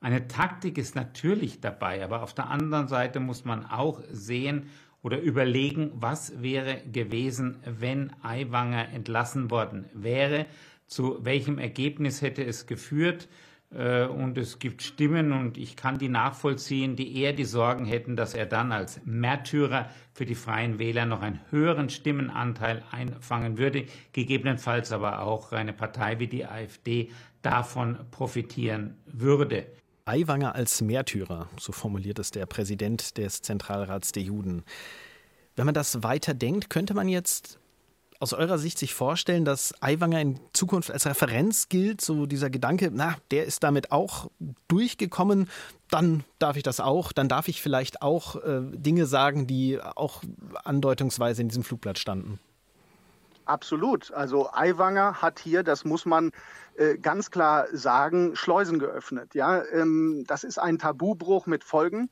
Eine 0.00 0.28
Taktik 0.28 0.78
ist 0.78 0.94
natürlich 0.94 1.60
dabei, 1.60 2.04
aber 2.04 2.22
auf 2.22 2.32
der 2.32 2.50
anderen 2.50 2.86
Seite 2.86 3.18
muss 3.18 3.44
man 3.44 3.66
auch 3.66 4.00
sehen 4.10 4.68
oder 5.02 5.20
überlegen, 5.20 5.90
was 5.94 6.40
wäre 6.40 6.82
gewesen, 6.92 7.56
wenn 7.64 8.12
Aiwanger 8.22 8.90
entlassen 8.90 9.50
worden 9.50 9.86
wäre, 9.92 10.46
zu 10.86 11.24
welchem 11.24 11.58
Ergebnis 11.58 12.22
hätte 12.22 12.44
es 12.44 12.66
geführt. 12.66 13.28
Äh, 13.70 14.06
und 14.06 14.38
es 14.38 14.58
gibt 14.58 14.82
Stimmen 14.82 15.32
und 15.32 15.58
ich 15.58 15.76
kann 15.76 15.98
die 15.98 16.08
nachvollziehen, 16.08 16.96
die 16.96 17.20
eher 17.20 17.32
die 17.32 17.44
Sorgen 17.44 17.84
hätten, 17.84 18.16
dass 18.16 18.34
er 18.34 18.46
dann 18.46 18.72
als 18.72 19.00
Märtyrer 19.04 19.90
für 20.14 20.24
die 20.24 20.34
freien 20.34 20.78
Wähler 20.78 21.06
noch 21.06 21.22
einen 21.22 21.40
höheren 21.50 21.90
Stimmenanteil 21.90 22.82
einfangen 22.90 23.58
würde, 23.58 23.84
gegebenenfalls 24.12 24.92
aber 24.92 25.22
auch 25.22 25.52
eine 25.52 25.72
Partei 25.72 26.18
wie 26.18 26.28
die 26.28 26.46
AfD 26.46 27.10
davon 27.42 27.98
profitieren 28.10 28.96
würde. 29.06 29.66
Aiwanger 30.08 30.54
als 30.54 30.80
Märtyrer, 30.80 31.48
so 31.60 31.72
formuliert 31.72 32.18
es 32.18 32.30
der 32.30 32.46
Präsident 32.46 33.18
des 33.18 33.42
Zentralrats 33.42 34.12
der 34.12 34.22
Juden. 34.22 34.64
Wenn 35.54 35.66
man 35.66 35.74
das 35.74 36.02
weiter 36.02 36.34
denkt, 36.34 36.70
könnte 36.70 36.94
man 36.94 37.08
jetzt 37.08 37.58
aus 38.20 38.32
eurer 38.32 38.58
Sicht 38.58 38.78
sich 38.78 38.94
vorstellen, 38.94 39.44
dass 39.44 39.80
Aiwanger 39.80 40.20
in 40.20 40.40
Zukunft 40.52 40.90
als 40.90 41.06
Referenz 41.06 41.68
gilt? 41.68 42.00
So 42.00 42.26
dieser 42.26 42.50
Gedanke, 42.50 42.90
na, 42.92 43.16
der 43.30 43.44
ist 43.44 43.62
damit 43.62 43.92
auch 43.92 44.30
durchgekommen, 44.66 45.48
dann 45.90 46.24
darf 46.38 46.56
ich 46.56 46.62
das 46.62 46.80
auch, 46.80 47.12
dann 47.12 47.28
darf 47.28 47.48
ich 47.48 47.62
vielleicht 47.62 48.02
auch 48.02 48.36
äh, 48.36 48.60
Dinge 48.72 49.06
sagen, 49.06 49.46
die 49.46 49.80
auch 49.80 50.22
andeutungsweise 50.64 51.42
in 51.42 51.48
diesem 51.48 51.64
Flugblatt 51.64 51.98
standen. 51.98 52.40
Absolut. 53.48 54.12
Also 54.12 54.50
Aiwanger 54.52 55.22
hat 55.22 55.38
hier, 55.38 55.62
das 55.62 55.86
muss 55.86 56.04
man 56.04 56.32
äh, 56.76 56.98
ganz 56.98 57.30
klar 57.30 57.66
sagen, 57.72 58.36
Schleusen 58.36 58.78
geöffnet. 58.78 59.34
Ja, 59.34 59.64
ähm, 59.72 60.24
das 60.26 60.44
ist 60.44 60.58
ein 60.58 60.78
Tabubruch 60.78 61.46
mit 61.46 61.64
Folgen. 61.64 62.10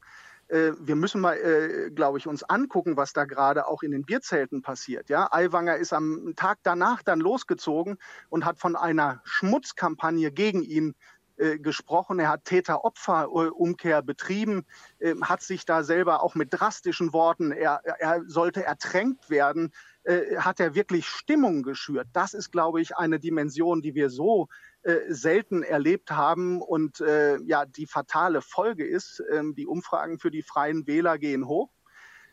Äh, 0.48 0.72
wir 0.80 0.96
müssen 0.96 1.20
mal, 1.20 1.34
äh, 1.36 1.90
glaube 1.90 2.16
ich, 2.16 2.26
uns 2.26 2.42
angucken, 2.42 2.96
was 2.96 3.12
da 3.12 3.26
gerade 3.26 3.66
auch 3.66 3.82
in 3.82 3.90
den 3.90 4.04
Bierzelten 4.06 4.62
passiert. 4.62 5.10
Ja, 5.10 5.28
Aiwanger 5.30 5.76
ist 5.76 5.92
am 5.92 6.32
Tag 6.36 6.56
danach 6.62 7.02
dann 7.02 7.20
losgezogen 7.20 7.98
und 8.30 8.46
hat 8.46 8.58
von 8.58 8.74
einer 8.74 9.20
Schmutzkampagne 9.24 10.32
gegen 10.32 10.62
ihn 10.62 10.94
äh, 11.36 11.58
gesprochen. 11.58 12.18
Er 12.18 12.30
hat 12.30 12.46
Täter-Opfer-Umkehr 12.46 14.00
betrieben, 14.00 14.64
äh, 15.00 15.14
hat 15.20 15.42
sich 15.42 15.66
da 15.66 15.82
selber 15.82 16.22
auch 16.22 16.34
mit 16.34 16.48
drastischen 16.50 17.12
Worten, 17.12 17.52
er, 17.52 17.82
er 17.84 18.22
sollte 18.26 18.64
ertränkt 18.64 19.28
werden, 19.28 19.70
äh, 20.06 20.36
hat 20.38 20.60
er 20.60 20.74
wirklich 20.74 21.06
Stimmung 21.08 21.62
geschürt. 21.62 22.06
Das 22.12 22.32
ist, 22.32 22.52
glaube 22.52 22.80
ich, 22.80 22.96
eine 22.96 23.18
Dimension, 23.18 23.82
die 23.82 23.94
wir 23.94 24.08
so 24.08 24.48
äh, 24.82 24.98
selten 25.08 25.62
erlebt 25.62 26.12
haben. 26.12 26.62
Und 26.62 27.00
äh, 27.00 27.38
ja, 27.42 27.66
die 27.66 27.86
fatale 27.86 28.40
Folge 28.40 28.86
ist, 28.86 29.20
äh, 29.20 29.42
die 29.56 29.66
Umfragen 29.66 30.18
für 30.18 30.30
die 30.30 30.42
freien 30.42 30.86
Wähler 30.86 31.18
gehen 31.18 31.48
hoch. 31.48 31.70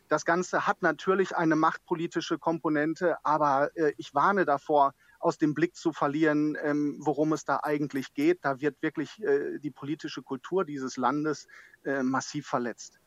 Das 0.08 0.24
Ganze 0.24 0.66
hat 0.66 0.82
natürlich 0.82 1.34
eine 1.34 1.56
machtpolitische 1.56 2.38
Komponente, 2.38 3.16
aber 3.24 3.70
äh, 3.74 3.92
ich 3.96 4.14
warne 4.14 4.44
davor, 4.44 4.94
aus 5.18 5.38
dem 5.38 5.54
Blick 5.54 5.74
zu 5.74 5.92
verlieren, 5.92 6.56
ähm, 6.62 6.98
worum 7.00 7.32
es 7.32 7.44
da 7.44 7.60
eigentlich 7.62 8.12
geht. 8.12 8.44
Da 8.44 8.60
wird 8.60 8.80
wirklich 8.82 9.22
äh, 9.22 9.58
die 9.58 9.70
politische 9.70 10.22
Kultur 10.22 10.64
dieses 10.64 10.98
Landes 10.98 11.48
äh, 11.84 12.02
massiv 12.02 12.46
verletzt. 12.46 13.00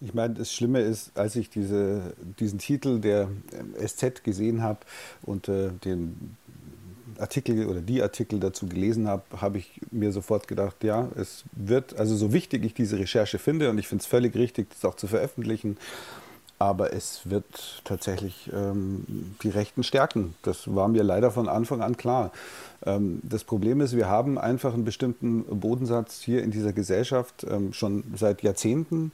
Ich 0.00 0.12
meine, 0.12 0.34
das 0.34 0.52
Schlimme 0.52 0.80
ist, 0.80 1.16
als 1.16 1.36
ich 1.36 1.48
diese, 1.48 2.14
diesen 2.38 2.58
Titel 2.58 3.00
der 3.00 3.28
SZ 3.82 4.22
gesehen 4.24 4.62
habe 4.62 4.80
und 5.22 5.48
äh, 5.48 5.70
den 5.84 6.36
Artikel 7.18 7.66
oder 7.66 7.80
die 7.80 8.02
Artikel 8.02 8.40
dazu 8.40 8.66
gelesen 8.66 9.08
habe, 9.08 9.22
habe 9.40 9.58
ich 9.58 9.80
mir 9.90 10.12
sofort 10.12 10.48
gedacht, 10.48 10.84
ja, 10.84 11.08
es 11.16 11.44
wird, 11.52 11.98
also 11.98 12.14
so 12.14 12.32
wichtig 12.32 12.64
ich 12.64 12.74
diese 12.74 12.98
Recherche 12.98 13.38
finde 13.38 13.70
und 13.70 13.78
ich 13.78 13.88
finde 13.88 14.02
es 14.02 14.06
völlig 14.06 14.34
richtig, 14.34 14.68
das 14.70 14.84
auch 14.84 14.96
zu 14.96 15.06
veröffentlichen, 15.06 15.78
aber 16.58 16.92
es 16.92 17.28
wird 17.28 17.82
tatsächlich 17.84 18.50
ähm, 18.52 19.34
die 19.42 19.50
Rechten 19.50 19.82
stärken. 19.82 20.34
Das 20.42 20.74
war 20.74 20.88
mir 20.88 21.02
leider 21.02 21.30
von 21.30 21.48
Anfang 21.48 21.82
an 21.82 21.96
klar. 21.98 22.32
Ähm, 22.84 23.20
das 23.22 23.44
Problem 23.44 23.82
ist, 23.82 23.94
wir 23.94 24.08
haben 24.08 24.38
einfach 24.38 24.72
einen 24.72 24.84
bestimmten 24.84 25.44
Bodensatz 25.60 26.20
hier 26.20 26.42
in 26.42 26.50
dieser 26.50 26.72
Gesellschaft 26.72 27.46
ähm, 27.48 27.74
schon 27.74 28.04
seit 28.16 28.42
Jahrzehnten 28.42 29.12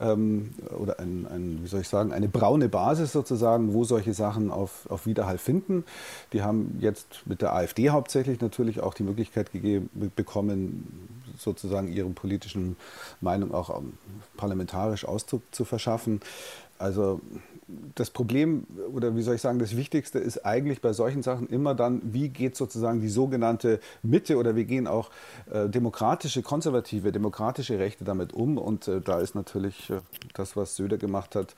ähm, 0.00 0.50
oder 0.76 0.98
ein, 0.98 1.26
ein, 1.30 1.60
wie 1.62 1.68
soll 1.68 1.82
ich 1.82 1.88
sagen, 1.88 2.12
eine 2.12 2.28
braune 2.28 2.68
Basis 2.68 3.12
sozusagen, 3.12 3.72
wo 3.72 3.84
solche 3.84 4.14
Sachen 4.14 4.50
auf, 4.50 4.90
auf 4.90 5.06
Widerhall 5.06 5.38
finden. 5.38 5.84
Die 6.32 6.42
haben 6.42 6.76
jetzt 6.80 7.22
mit 7.24 7.40
der 7.40 7.54
AfD 7.54 7.90
hauptsächlich 7.90 8.40
natürlich 8.40 8.80
auch 8.80 8.94
die 8.94 9.04
Möglichkeit 9.04 9.52
gegeben, 9.52 9.90
bekommen, 10.16 11.08
sozusagen 11.38 11.92
ihre 11.92 12.08
politischen 12.10 12.76
Meinung 13.20 13.54
auch 13.54 13.80
parlamentarisch 14.36 15.04
Ausdruck 15.04 15.42
zu 15.52 15.64
verschaffen. 15.64 16.20
Also 16.80 17.20
das 17.94 18.10
Problem 18.10 18.66
oder 18.94 19.14
wie 19.14 19.22
soll 19.22 19.34
ich 19.34 19.42
sagen, 19.42 19.58
das 19.58 19.76
Wichtigste 19.76 20.18
ist 20.18 20.46
eigentlich 20.46 20.80
bei 20.80 20.92
solchen 20.92 21.22
Sachen 21.22 21.46
immer 21.48 21.74
dann, 21.74 22.00
wie 22.02 22.30
geht 22.30 22.56
sozusagen 22.56 23.00
die 23.00 23.08
sogenannte 23.08 23.80
Mitte 24.02 24.38
oder 24.38 24.56
wie 24.56 24.64
gehen 24.64 24.86
auch 24.86 25.10
äh, 25.52 25.68
demokratische, 25.68 26.42
konservative, 26.42 27.12
demokratische 27.12 27.78
Rechte 27.78 28.04
damit 28.04 28.32
um. 28.32 28.56
Und 28.56 28.88
äh, 28.88 29.00
da 29.00 29.20
ist 29.20 29.34
natürlich 29.34 29.90
äh, 29.90 30.00
das, 30.32 30.56
was 30.56 30.74
Söder 30.74 30.96
gemacht 30.96 31.36
hat, 31.36 31.54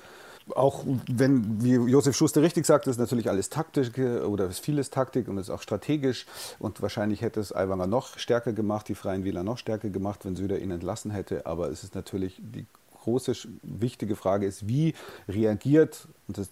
auch 0.57 0.85
wenn, 1.09 1.63
wie 1.63 1.75
Josef 1.75 2.17
Schuster 2.17 2.43
richtig 2.43 2.67
sagt, 2.67 2.89
ist 2.89 2.99
natürlich 2.99 3.31
alles 3.31 3.49
taktisch 3.49 3.97
oder 3.97 4.49
ist 4.49 4.59
vieles 4.59 4.91
Taktik 4.91 5.29
und 5.29 5.39
ist 5.39 5.51
auch 5.51 5.63
strategisch. 5.63 6.27
Und 6.59 6.83
wahrscheinlich 6.83 7.23
hätte 7.23 7.39
es 7.39 7.55
Aiwanger 7.55 7.87
noch 7.87 8.19
stärker 8.19 8.53
gemacht, 8.53 8.89
die 8.89 8.97
Freien 8.97 9.23
Wähler 9.23 9.45
noch 9.45 9.59
stärker 9.59 9.91
gemacht, 9.91 10.25
wenn 10.25 10.35
Söder 10.35 10.59
ihn 10.59 10.73
entlassen 10.73 11.13
hätte. 11.13 11.47
Aber 11.47 11.71
es 11.71 11.85
ist 11.85 11.95
natürlich 11.95 12.41
die 12.41 12.67
große, 13.03 13.35
wichtige 13.63 14.17
Frage 14.17 14.47
ist, 14.47 14.67
wie 14.69 14.95
reagiert 15.29 16.09
das, 16.29 16.49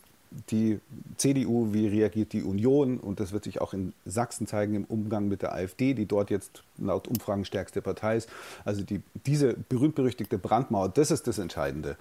die 0.51 0.81
CDU, 1.17 1.73
wie 1.73 1.89
reagiert 1.89 2.33
die 2.33 2.43
Union 2.43 2.99
und 2.99 3.19
das 3.19 3.33
wird 3.33 3.45
sich 3.45 3.61
auch 3.61 3.75
in 3.75 3.93
Sachsen 4.05 4.47
zeigen 4.47 4.75
im 4.75 4.85
Umgang 4.85 5.29
mit 5.29 5.43
der 5.43 5.53
AfD, 5.55 5.95
die 5.95 6.07
dort 6.07 6.31
jetzt 6.31 6.63
laut 6.79 7.09
Umfragen 7.09 7.45
stärkste 7.45 7.83
Partei 7.83 8.17
ist. 8.17 8.29
Also 8.65 8.83
die, 8.83 9.03
diese 9.27 9.55
berühmt-berüchtigte 9.55 10.39
Brandmauer, 10.39 10.89
das 10.89 11.11
ist 11.11 11.27
das 11.27 11.39
Entscheidende. 11.39 11.97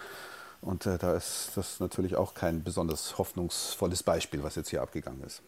Und 0.61 0.85
äh, 0.85 0.97
da 0.97 1.15
ist 1.15 1.51
das 1.55 1.79
natürlich 1.79 2.15
auch 2.17 2.33
kein 2.33 2.63
besonders 2.63 3.17
hoffnungsvolles 3.17 4.03
Beispiel, 4.03 4.43
was 4.43 4.55
jetzt 4.55 4.69
hier 4.69 4.81
abgegangen 4.81 5.23
ist. 5.23 5.41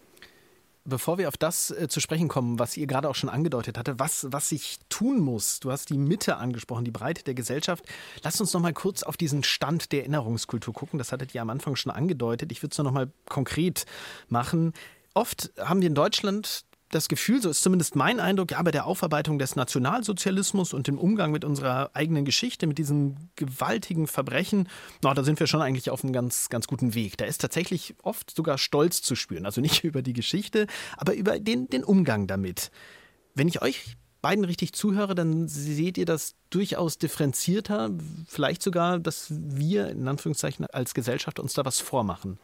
Bevor 0.83 1.19
wir 1.19 1.27
auf 1.27 1.37
das 1.37 1.69
äh, 1.69 1.87
zu 1.87 1.99
sprechen 1.99 2.27
kommen, 2.27 2.57
was 2.57 2.75
ihr 2.75 2.87
gerade 2.87 3.07
auch 3.07 3.15
schon 3.15 3.29
angedeutet 3.29 3.77
hatte, 3.77 3.99
was, 3.99 4.27
was 4.31 4.49
sich 4.49 4.79
tun 4.89 5.19
muss, 5.19 5.59
du 5.59 5.71
hast 5.71 5.89
die 5.89 5.97
Mitte 5.97 6.37
angesprochen, 6.37 6.85
die 6.85 6.91
Breite 6.91 7.23
der 7.23 7.35
Gesellschaft. 7.35 7.85
Lasst 8.23 8.41
uns 8.41 8.53
noch 8.53 8.61
mal 8.61 8.73
kurz 8.73 9.03
auf 9.03 9.15
diesen 9.15 9.43
Stand 9.43 9.91
der 9.91 9.99
Erinnerungskultur 10.01 10.73
gucken. 10.73 10.97
Das 10.97 11.11
hattet 11.11 11.35
ihr 11.35 11.41
am 11.41 11.51
Anfang 11.51 11.75
schon 11.75 11.91
angedeutet. 11.91 12.51
Ich 12.51 12.63
würde 12.63 12.71
es 12.71 12.77
noch 12.79 12.91
mal 12.91 13.11
konkret 13.29 13.85
machen. 14.27 14.73
Oft 15.13 15.51
haben 15.59 15.81
wir 15.81 15.87
in 15.87 15.95
Deutschland 15.95 16.65
das 16.91 17.07
Gefühl, 17.07 17.41
so 17.41 17.49
ist 17.49 17.63
zumindest 17.63 17.95
mein 17.95 18.19
Eindruck, 18.19 18.51
ja, 18.51 18.61
bei 18.61 18.71
der 18.71 18.85
Aufarbeitung 18.85 19.39
des 19.39 19.55
Nationalsozialismus 19.55 20.73
und 20.73 20.87
dem 20.87 20.97
Umgang 20.97 21.31
mit 21.31 21.45
unserer 21.45 21.89
eigenen 21.93 22.25
Geschichte, 22.25 22.67
mit 22.67 22.77
diesen 22.77 23.31
gewaltigen 23.35 24.07
Verbrechen, 24.07 24.67
na, 25.01 25.13
da 25.13 25.23
sind 25.23 25.39
wir 25.39 25.47
schon 25.47 25.61
eigentlich 25.61 25.89
auf 25.89 26.03
einem 26.03 26.13
ganz, 26.13 26.49
ganz 26.49 26.67
guten 26.67 26.93
Weg. 26.93 27.17
Da 27.17 27.25
ist 27.25 27.39
tatsächlich 27.39 27.95
oft 28.03 28.35
sogar 28.35 28.57
Stolz 28.57 29.01
zu 29.01 29.15
spüren. 29.15 29.45
Also 29.45 29.61
nicht 29.61 29.83
über 29.83 30.01
die 30.01 30.13
Geschichte, 30.13 30.67
aber 30.97 31.13
über 31.13 31.39
den, 31.39 31.67
den 31.67 31.83
Umgang 31.83 32.27
damit. 32.27 32.71
Wenn 33.33 33.47
ich 33.47 33.61
euch 33.61 33.95
beiden 34.21 34.45
richtig 34.45 34.73
zuhöre, 34.73 35.15
dann 35.15 35.47
seht 35.47 35.97
ihr 35.97 36.05
das 36.05 36.35
durchaus 36.51 36.97
differenzierter, 36.99 37.89
vielleicht 38.27 38.61
sogar, 38.61 38.99
dass 38.99 39.27
wir 39.31 39.89
in 39.89 40.07
Anführungszeichen 40.07 40.67
als 40.67 40.93
Gesellschaft 40.93 41.39
uns 41.39 41.53
da 41.53 41.65
was 41.65 41.79
vormachen 41.79 42.37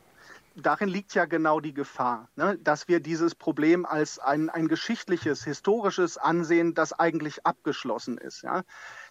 darin 0.57 0.89
liegt 0.89 1.13
ja 1.13 1.25
genau 1.25 1.59
die 1.59 1.73
Gefahr, 1.73 2.29
ne? 2.35 2.57
dass 2.57 2.87
wir 2.87 2.99
dieses 2.99 3.35
Problem 3.35 3.85
als 3.85 4.19
ein, 4.19 4.49
ein 4.49 4.67
geschichtliches, 4.67 5.43
historisches 5.43 6.17
ansehen, 6.17 6.73
das 6.73 6.93
eigentlich 6.93 7.45
abgeschlossen 7.45 8.17
ist. 8.17 8.41
Ja? 8.41 8.63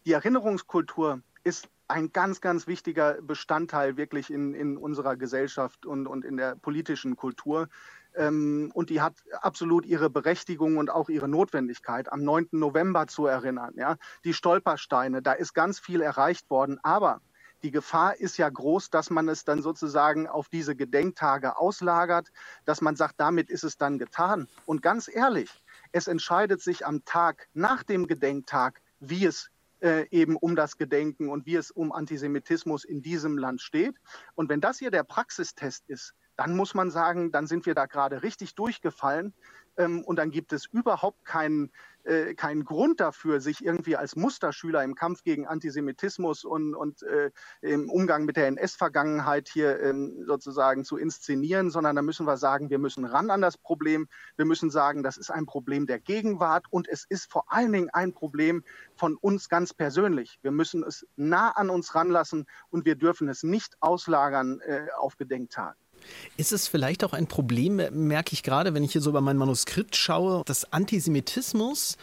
Die 0.04 0.12
Erinnerungskultur 0.12 1.22
ist 1.44 1.68
ein 1.88 2.12
ganz, 2.12 2.40
ganz 2.40 2.66
wichtiger 2.66 3.22
Bestandteil 3.22 3.96
wirklich 3.96 4.30
in, 4.30 4.54
in 4.54 4.76
unserer 4.76 5.16
Gesellschaft 5.16 5.86
und, 5.86 6.08
und 6.08 6.24
in 6.24 6.36
der 6.36 6.56
politischen 6.56 7.14
Kultur. 7.14 7.68
Ähm, 8.16 8.72
und 8.74 8.90
die 8.90 9.00
hat 9.00 9.14
absolut 9.40 9.86
ihre 9.86 10.10
Berechtigung 10.10 10.78
und 10.78 10.90
auch 10.90 11.08
ihre 11.08 11.28
Notwendigkeit, 11.28 12.12
am 12.12 12.24
9. 12.24 12.48
November 12.52 13.06
zu 13.06 13.26
erinnern. 13.26 13.74
Ja? 13.76 13.96
Die 14.24 14.34
Stolpersteine, 14.34 15.22
da 15.22 15.32
ist 15.32 15.54
ganz 15.54 15.78
viel 15.78 16.00
erreicht 16.00 16.50
worden. 16.50 16.80
Aber 16.82 17.20
die 17.66 17.72
Gefahr 17.72 18.20
ist 18.20 18.36
ja 18.36 18.48
groß, 18.48 18.90
dass 18.90 19.10
man 19.10 19.28
es 19.28 19.42
dann 19.42 19.60
sozusagen 19.60 20.28
auf 20.28 20.48
diese 20.48 20.76
Gedenktage 20.76 21.58
auslagert, 21.58 22.30
dass 22.64 22.80
man 22.80 22.94
sagt, 22.94 23.14
damit 23.18 23.50
ist 23.50 23.64
es 23.64 23.76
dann 23.76 23.98
getan. 23.98 24.46
Und 24.66 24.82
ganz 24.82 25.10
ehrlich, 25.12 25.50
es 25.90 26.06
entscheidet 26.06 26.62
sich 26.62 26.86
am 26.86 27.04
Tag 27.04 27.48
nach 27.54 27.82
dem 27.82 28.06
Gedenktag, 28.06 28.82
wie 29.00 29.26
es 29.26 29.50
äh, 29.80 30.06
eben 30.12 30.36
um 30.36 30.54
das 30.54 30.76
Gedenken 30.76 31.28
und 31.28 31.44
wie 31.44 31.56
es 31.56 31.72
um 31.72 31.90
Antisemitismus 31.90 32.84
in 32.84 33.02
diesem 33.02 33.36
Land 33.36 33.60
steht. 33.60 33.96
Und 34.36 34.48
wenn 34.48 34.60
das 34.60 34.78
hier 34.78 34.92
der 34.92 35.02
Praxistest 35.02 35.88
ist, 35.88 36.14
dann 36.36 36.56
muss 36.56 36.74
man 36.74 36.90
sagen, 36.90 37.32
dann 37.32 37.46
sind 37.46 37.66
wir 37.66 37.74
da 37.74 37.86
gerade 37.86 38.22
richtig 38.22 38.54
durchgefallen. 38.54 39.34
Ähm, 39.76 40.02
und 40.04 40.16
dann 40.16 40.30
gibt 40.30 40.52
es 40.52 40.66
überhaupt 40.66 41.24
keinen, 41.24 41.70
äh, 42.04 42.34
keinen 42.34 42.64
Grund 42.64 43.00
dafür, 43.00 43.40
sich 43.40 43.64
irgendwie 43.64 43.96
als 43.96 44.16
Musterschüler 44.16 44.82
im 44.82 44.94
Kampf 44.94 45.22
gegen 45.22 45.46
Antisemitismus 45.46 46.44
und, 46.44 46.74
und 46.74 47.02
äh, 47.02 47.30
im 47.60 47.90
Umgang 47.90 48.24
mit 48.24 48.36
der 48.36 48.46
NS-Vergangenheit 48.46 49.48
hier 49.48 49.80
ähm, 49.80 50.24
sozusagen 50.26 50.84
zu 50.84 50.96
inszenieren, 50.96 51.70
sondern 51.70 51.96
da 51.96 52.02
müssen 52.02 52.26
wir 52.26 52.36
sagen, 52.36 52.70
wir 52.70 52.78
müssen 52.78 53.04
ran 53.04 53.30
an 53.30 53.42
das 53.42 53.58
Problem. 53.58 54.08
Wir 54.36 54.46
müssen 54.46 54.70
sagen, 54.70 55.02
das 55.02 55.18
ist 55.18 55.30
ein 55.30 55.46
Problem 55.46 55.86
der 55.86 56.00
Gegenwart 56.00 56.64
und 56.70 56.88
es 56.88 57.04
ist 57.08 57.30
vor 57.30 57.52
allen 57.52 57.72
Dingen 57.72 57.90
ein 57.90 58.12
Problem 58.12 58.64
von 58.94 59.16
uns 59.16 59.48
ganz 59.48 59.74
persönlich. 59.74 60.38
Wir 60.42 60.52
müssen 60.52 60.82
es 60.84 61.06
nah 61.16 61.50
an 61.50 61.68
uns 61.68 61.94
ranlassen 61.94 62.46
und 62.70 62.86
wir 62.86 62.94
dürfen 62.94 63.28
es 63.28 63.42
nicht 63.42 63.76
auslagern 63.80 64.60
äh, 64.60 64.86
auf 64.96 65.16
Gedenktagen. 65.16 65.76
Ist 66.36 66.52
es 66.52 66.68
vielleicht 66.68 67.04
auch 67.04 67.12
ein 67.12 67.26
Problem, 67.26 67.80
merke 67.90 68.32
ich 68.32 68.42
gerade, 68.42 68.74
wenn 68.74 68.84
ich 68.84 68.92
hier 68.92 69.00
so 69.00 69.10
über 69.10 69.20
mein 69.20 69.36
Manuskript 69.36 69.96
schaue, 69.96 70.42
dass 70.44 70.72
Antisemitismus 70.72 71.96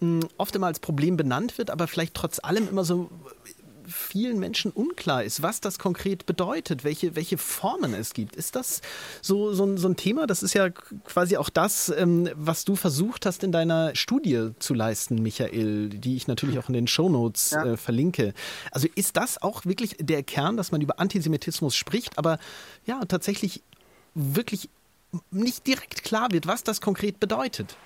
hm, 0.00 0.20
oft 0.36 0.54
immer 0.54 0.66
als 0.66 0.80
Problem 0.80 1.16
benannt 1.16 1.58
wird, 1.58 1.70
aber 1.70 1.86
vielleicht 1.86 2.14
trotz 2.14 2.38
allem 2.38 2.68
immer 2.68 2.84
so 2.84 3.10
vielen 3.90 4.38
Menschen 4.38 4.70
unklar 4.70 5.24
ist, 5.24 5.42
was 5.42 5.60
das 5.60 5.78
konkret 5.78 6.26
bedeutet, 6.26 6.84
welche, 6.84 7.16
welche 7.16 7.38
Formen 7.38 7.94
es 7.94 8.12
gibt. 8.12 8.36
Ist 8.36 8.56
das 8.56 8.80
so, 9.22 9.52
so, 9.52 9.76
so 9.76 9.88
ein 9.88 9.96
Thema? 9.96 10.26
Das 10.26 10.42
ist 10.42 10.54
ja 10.54 10.70
quasi 10.70 11.36
auch 11.36 11.48
das, 11.48 11.92
ähm, 11.96 12.28
was 12.34 12.64
du 12.64 12.76
versucht 12.76 13.26
hast 13.26 13.44
in 13.44 13.52
deiner 13.52 13.94
Studie 13.94 14.50
zu 14.58 14.74
leisten, 14.74 15.22
Michael, 15.22 15.88
die 15.88 16.16
ich 16.16 16.26
natürlich 16.26 16.58
auch 16.58 16.68
in 16.68 16.74
den 16.74 16.86
Shownotes 16.86 17.50
ja. 17.50 17.64
äh, 17.64 17.76
verlinke. 17.76 18.34
Also 18.70 18.88
ist 18.94 19.16
das 19.16 19.42
auch 19.42 19.64
wirklich 19.66 19.96
der 19.98 20.22
Kern, 20.22 20.56
dass 20.56 20.72
man 20.72 20.80
über 20.80 20.98
Antisemitismus 20.98 21.74
spricht, 21.74 22.18
aber 22.18 22.38
ja, 22.86 23.04
tatsächlich 23.04 23.62
wirklich 24.14 24.68
nicht 25.30 25.66
direkt 25.66 26.04
klar 26.04 26.28
wird, 26.30 26.46
was 26.46 26.62
das 26.62 26.80
konkret 26.80 27.20
bedeutet? 27.20 27.76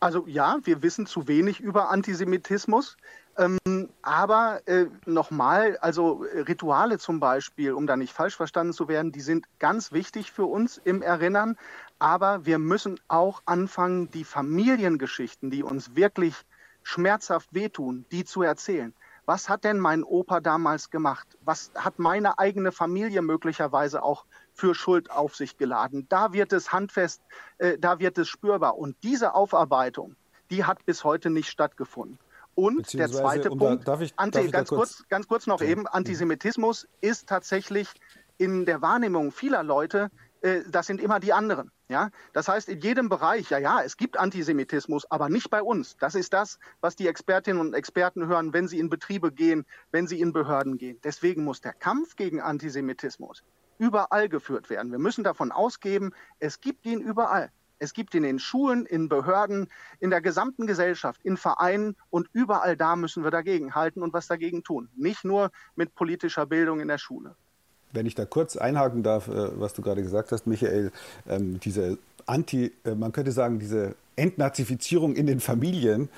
Also 0.00 0.26
ja, 0.26 0.58
wir 0.64 0.82
wissen 0.82 1.06
zu 1.06 1.28
wenig 1.28 1.60
über 1.60 1.90
Antisemitismus. 1.90 2.96
Ähm, 3.38 3.58
aber 4.04 4.60
äh, 4.66 4.86
nochmal, 5.06 5.78
also 5.78 6.24
äh, 6.24 6.40
Rituale 6.40 6.98
zum 6.98 7.20
Beispiel, 7.20 7.72
um 7.72 7.86
da 7.86 7.96
nicht 7.96 8.12
falsch 8.12 8.36
verstanden 8.36 8.74
zu 8.74 8.86
werden, 8.86 9.12
die 9.12 9.22
sind 9.22 9.46
ganz 9.58 9.92
wichtig 9.92 10.30
für 10.30 10.44
uns 10.44 10.76
im 10.76 11.00
Erinnern. 11.00 11.56
Aber 11.98 12.44
wir 12.44 12.58
müssen 12.58 13.00
auch 13.08 13.42
anfangen, 13.46 14.10
die 14.10 14.24
Familiengeschichten, 14.24 15.50
die 15.50 15.62
uns 15.62 15.96
wirklich 15.96 16.34
schmerzhaft 16.82 17.54
wehtun, 17.54 18.04
die 18.12 18.26
zu 18.26 18.42
erzählen. 18.42 18.92
Was 19.24 19.48
hat 19.48 19.64
denn 19.64 19.78
mein 19.78 20.04
Opa 20.04 20.40
damals 20.40 20.90
gemacht? 20.90 21.26
Was 21.42 21.70
hat 21.74 21.98
meine 21.98 22.38
eigene 22.38 22.72
Familie 22.72 23.22
möglicherweise 23.22 24.02
auch 24.02 24.26
für 24.52 24.74
Schuld 24.74 25.10
auf 25.10 25.34
sich 25.34 25.56
geladen? 25.56 26.04
Da 26.10 26.34
wird 26.34 26.52
es 26.52 26.72
handfest, 26.72 27.22
äh, 27.56 27.78
da 27.78 28.00
wird 28.00 28.18
es 28.18 28.28
spürbar. 28.28 28.76
Und 28.76 28.96
diese 29.02 29.34
Aufarbeitung, 29.34 30.14
die 30.50 30.64
hat 30.64 30.84
bis 30.84 31.04
heute 31.04 31.30
nicht 31.30 31.48
stattgefunden. 31.48 32.18
Und 32.54 32.92
der 32.94 33.10
zweite 33.10 33.50
um 33.50 33.58
Punkt, 33.58 33.88
da, 33.88 34.00
ich, 34.00 34.12
Anti, 34.16 34.48
ganz, 34.48 34.68
kurz, 34.68 34.96
kurz, 34.98 35.08
ganz 35.08 35.28
kurz 35.28 35.46
noch 35.46 35.60
ja. 35.60 35.68
eben, 35.68 35.86
Antisemitismus 35.86 36.86
ist 37.00 37.28
tatsächlich 37.28 37.88
in 38.38 38.64
der 38.64 38.82
Wahrnehmung 38.82 39.32
vieler 39.32 39.62
Leute, 39.62 40.10
äh, 40.44 40.62
das 40.68 40.86
sind 40.86 41.00
immer 41.00 41.20
die 41.20 41.32
anderen. 41.32 41.70
Ja? 41.88 42.10
Das 42.32 42.48
heißt, 42.48 42.68
in 42.68 42.80
jedem 42.80 43.08
Bereich, 43.08 43.50
ja, 43.50 43.58
ja, 43.58 43.82
es 43.82 43.96
gibt 43.96 44.18
Antisemitismus, 44.18 45.10
aber 45.10 45.28
nicht 45.28 45.50
bei 45.50 45.62
uns. 45.62 45.96
Das 45.96 46.14
ist 46.14 46.32
das, 46.32 46.58
was 46.80 46.96
die 46.96 47.08
Expertinnen 47.08 47.60
und 47.60 47.74
Experten 47.74 48.26
hören, 48.26 48.52
wenn 48.52 48.68
sie 48.68 48.78
in 48.78 48.90
Betriebe 48.90 49.32
gehen, 49.32 49.64
wenn 49.90 50.06
sie 50.06 50.20
in 50.20 50.32
Behörden 50.32 50.76
gehen. 50.76 50.98
Deswegen 51.02 51.44
muss 51.44 51.60
der 51.60 51.72
Kampf 51.72 52.16
gegen 52.16 52.40
Antisemitismus 52.40 53.42
überall 53.78 54.28
geführt 54.28 54.70
werden. 54.70 54.92
Wir 54.92 54.98
müssen 54.98 55.24
davon 55.24 55.50
ausgehen, 55.50 56.14
es 56.38 56.60
gibt 56.60 56.86
ihn 56.86 57.00
überall. 57.00 57.50
Es 57.78 57.92
gibt 57.92 58.14
ihn 58.14 58.24
in 58.24 58.38
Schulen, 58.38 58.86
in 58.86 59.08
Behörden, 59.08 59.68
in 60.00 60.10
der 60.10 60.20
gesamten 60.20 60.66
Gesellschaft, 60.66 61.20
in 61.24 61.36
Vereinen 61.36 61.96
und 62.10 62.28
überall 62.32 62.76
da 62.76 62.96
müssen 62.96 63.24
wir 63.24 63.30
dagegen 63.30 63.74
halten 63.74 64.02
und 64.02 64.12
was 64.12 64.26
dagegen 64.26 64.62
tun. 64.62 64.88
Nicht 64.96 65.24
nur 65.24 65.50
mit 65.74 65.94
politischer 65.94 66.46
Bildung 66.46 66.80
in 66.80 66.88
der 66.88 66.98
Schule. 66.98 67.34
Wenn 67.92 68.06
ich 68.06 68.14
da 68.14 68.24
kurz 68.24 68.56
einhaken 68.56 69.02
darf, 69.02 69.28
äh, 69.28 69.60
was 69.60 69.72
du 69.74 69.82
gerade 69.82 70.02
gesagt 70.02 70.32
hast, 70.32 70.46
Michael, 70.46 70.90
ähm, 71.28 71.60
diese 71.60 71.98
Anti, 72.26 72.72
äh, 72.84 72.94
man 72.94 73.12
könnte 73.12 73.32
sagen, 73.32 73.58
diese 73.58 73.94
Entnazifizierung 74.16 75.14
in 75.16 75.26
den 75.26 75.40
Familien, 75.40 76.08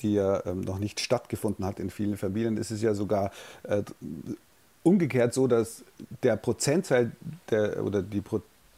die 0.00 0.14
ja 0.14 0.44
ähm, 0.46 0.60
noch 0.60 0.78
nicht 0.78 1.00
stattgefunden 1.00 1.64
hat 1.64 1.80
in 1.80 1.90
vielen 1.90 2.16
Familien, 2.16 2.56
ist 2.56 2.70
es 2.70 2.82
ja 2.82 2.94
sogar 2.94 3.30
äh, 3.64 3.82
umgekehrt 4.82 5.34
so, 5.34 5.46
dass 5.46 5.84
der 6.22 6.36
Prozentteil 6.36 7.12
der, 7.50 7.84
oder 7.84 8.02
die, 8.02 8.22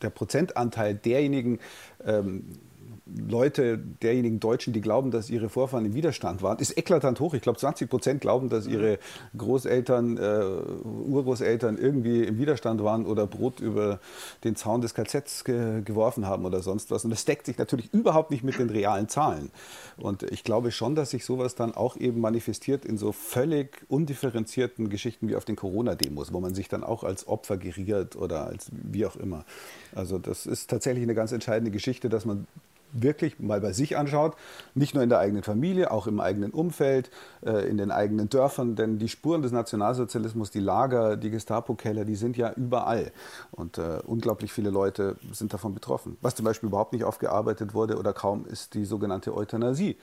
der 0.02 0.10
Prozentanteil 0.10 0.94
derjenigen 0.94 1.58
ähm, 2.04 2.44
Leute, 3.16 3.78
derjenigen 3.78 4.40
Deutschen, 4.40 4.72
die 4.72 4.80
glauben, 4.80 5.10
dass 5.10 5.30
ihre 5.30 5.48
Vorfahren 5.48 5.86
im 5.86 5.94
Widerstand 5.94 6.42
waren, 6.42 6.58
ist 6.58 6.76
eklatant 6.76 7.20
hoch. 7.20 7.34
Ich 7.34 7.42
glaube, 7.42 7.58
20 7.58 7.88
Prozent 7.88 8.20
glauben, 8.20 8.48
dass 8.48 8.66
ihre 8.66 8.98
Großeltern, 9.36 10.16
äh, 10.16 10.44
Urgroßeltern 11.08 11.78
irgendwie 11.78 12.24
im 12.24 12.38
Widerstand 12.38 12.82
waren 12.82 13.06
oder 13.06 13.26
Brot 13.26 13.60
über 13.60 14.00
den 14.44 14.56
Zaun 14.56 14.80
des 14.80 14.94
KZs 14.94 15.44
ge 15.44 15.82
geworfen 15.82 16.26
haben 16.26 16.44
oder 16.44 16.60
sonst 16.60 16.90
was. 16.90 17.04
Und 17.04 17.10
das 17.10 17.24
deckt 17.24 17.46
sich 17.46 17.58
natürlich 17.58 17.92
überhaupt 17.92 18.30
nicht 18.30 18.44
mit 18.44 18.58
den 18.58 18.70
realen 18.70 19.08
Zahlen. 19.08 19.50
Und 19.96 20.22
ich 20.24 20.44
glaube 20.44 20.70
schon, 20.70 20.94
dass 20.94 21.10
sich 21.10 21.24
sowas 21.24 21.54
dann 21.54 21.74
auch 21.74 21.96
eben 21.96 22.20
manifestiert 22.20 22.84
in 22.84 22.96
so 22.96 23.12
völlig 23.12 23.84
undifferenzierten 23.88 24.88
Geschichten 24.88 25.28
wie 25.28 25.36
auf 25.36 25.44
den 25.44 25.56
Corona-Demos, 25.56 26.32
wo 26.32 26.40
man 26.40 26.54
sich 26.54 26.68
dann 26.68 26.84
auch 26.84 27.04
als 27.04 27.26
Opfer 27.28 27.56
geriert 27.56 28.16
oder 28.16 28.46
als 28.46 28.70
wie 28.72 29.06
auch 29.06 29.16
immer. 29.16 29.44
Also 29.94 30.18
das 30.18 30.46
ist 30.46 30.70
tatsächlich 30.70 31.02
eine 31.02 31.14
ganz 31.14 31.32
entscheidende 31.32 31.70
Geschichte, 31.70 32.08
dass 32.08 32.24
man 32.24 32.46
wirklich 32.92 33.38
mal 33.38 33.60
bei 33.60 33.72
sich 33.72 33.96
anschaut, 33.96 34.36
nicht 34.74 34.94
nur 34.94 35.02
in 35.02 35.08
der 35.08 35.18
eigenen 35.18 35.42
Familie, 35.42 35.90
auch 35.90 36.06
im 36.06 36.20
eigenen 36.20 36.50
Umfeld, 36.50 37.10
äh, 37.44 37.68
in 37.68 37.76
den 37.76 37.90
eigenen 37.90 38.28
Dörfern, 38.28 38.76
denn 38.76 38.98
die 38.98 39.08
Spuren 39.08 39.42
des 39.42 39.52
Nationalsozialismus, 39.52 40.50
die 40.50 40.60
Lager, 40.60 41.16
die 41.16 41.30
Gestapo-Keller, 41.30 42.04
die 42.04 42.16
sind 42.16 42.36
ja 42.36 42.52
überall 42.52 43.12
und 43.50 43.78
äh, 43.78 44.00
unglaublich 44.06 44.52
viele 44.52 44.70
Leute 44.70 45.16
sind 45.32 45.52
davon 45.52 45.74
betroffen. 45.74 46.16
Was 46.20 46.34
zum 46.34 46.44
Beispiel 46.44 46.68
überhaupt 46.68 46.92
nicht 46.92 47.04
aufgearbeitet 47.04 47.74
wurde 47.74 47.98
oder 47.98 48.12
kaum 48.12 48.46
ist 48.46 48.74
die 48.74 48.84
sogenannte 48.84 49.34
Euthanasie. 49.34 49.96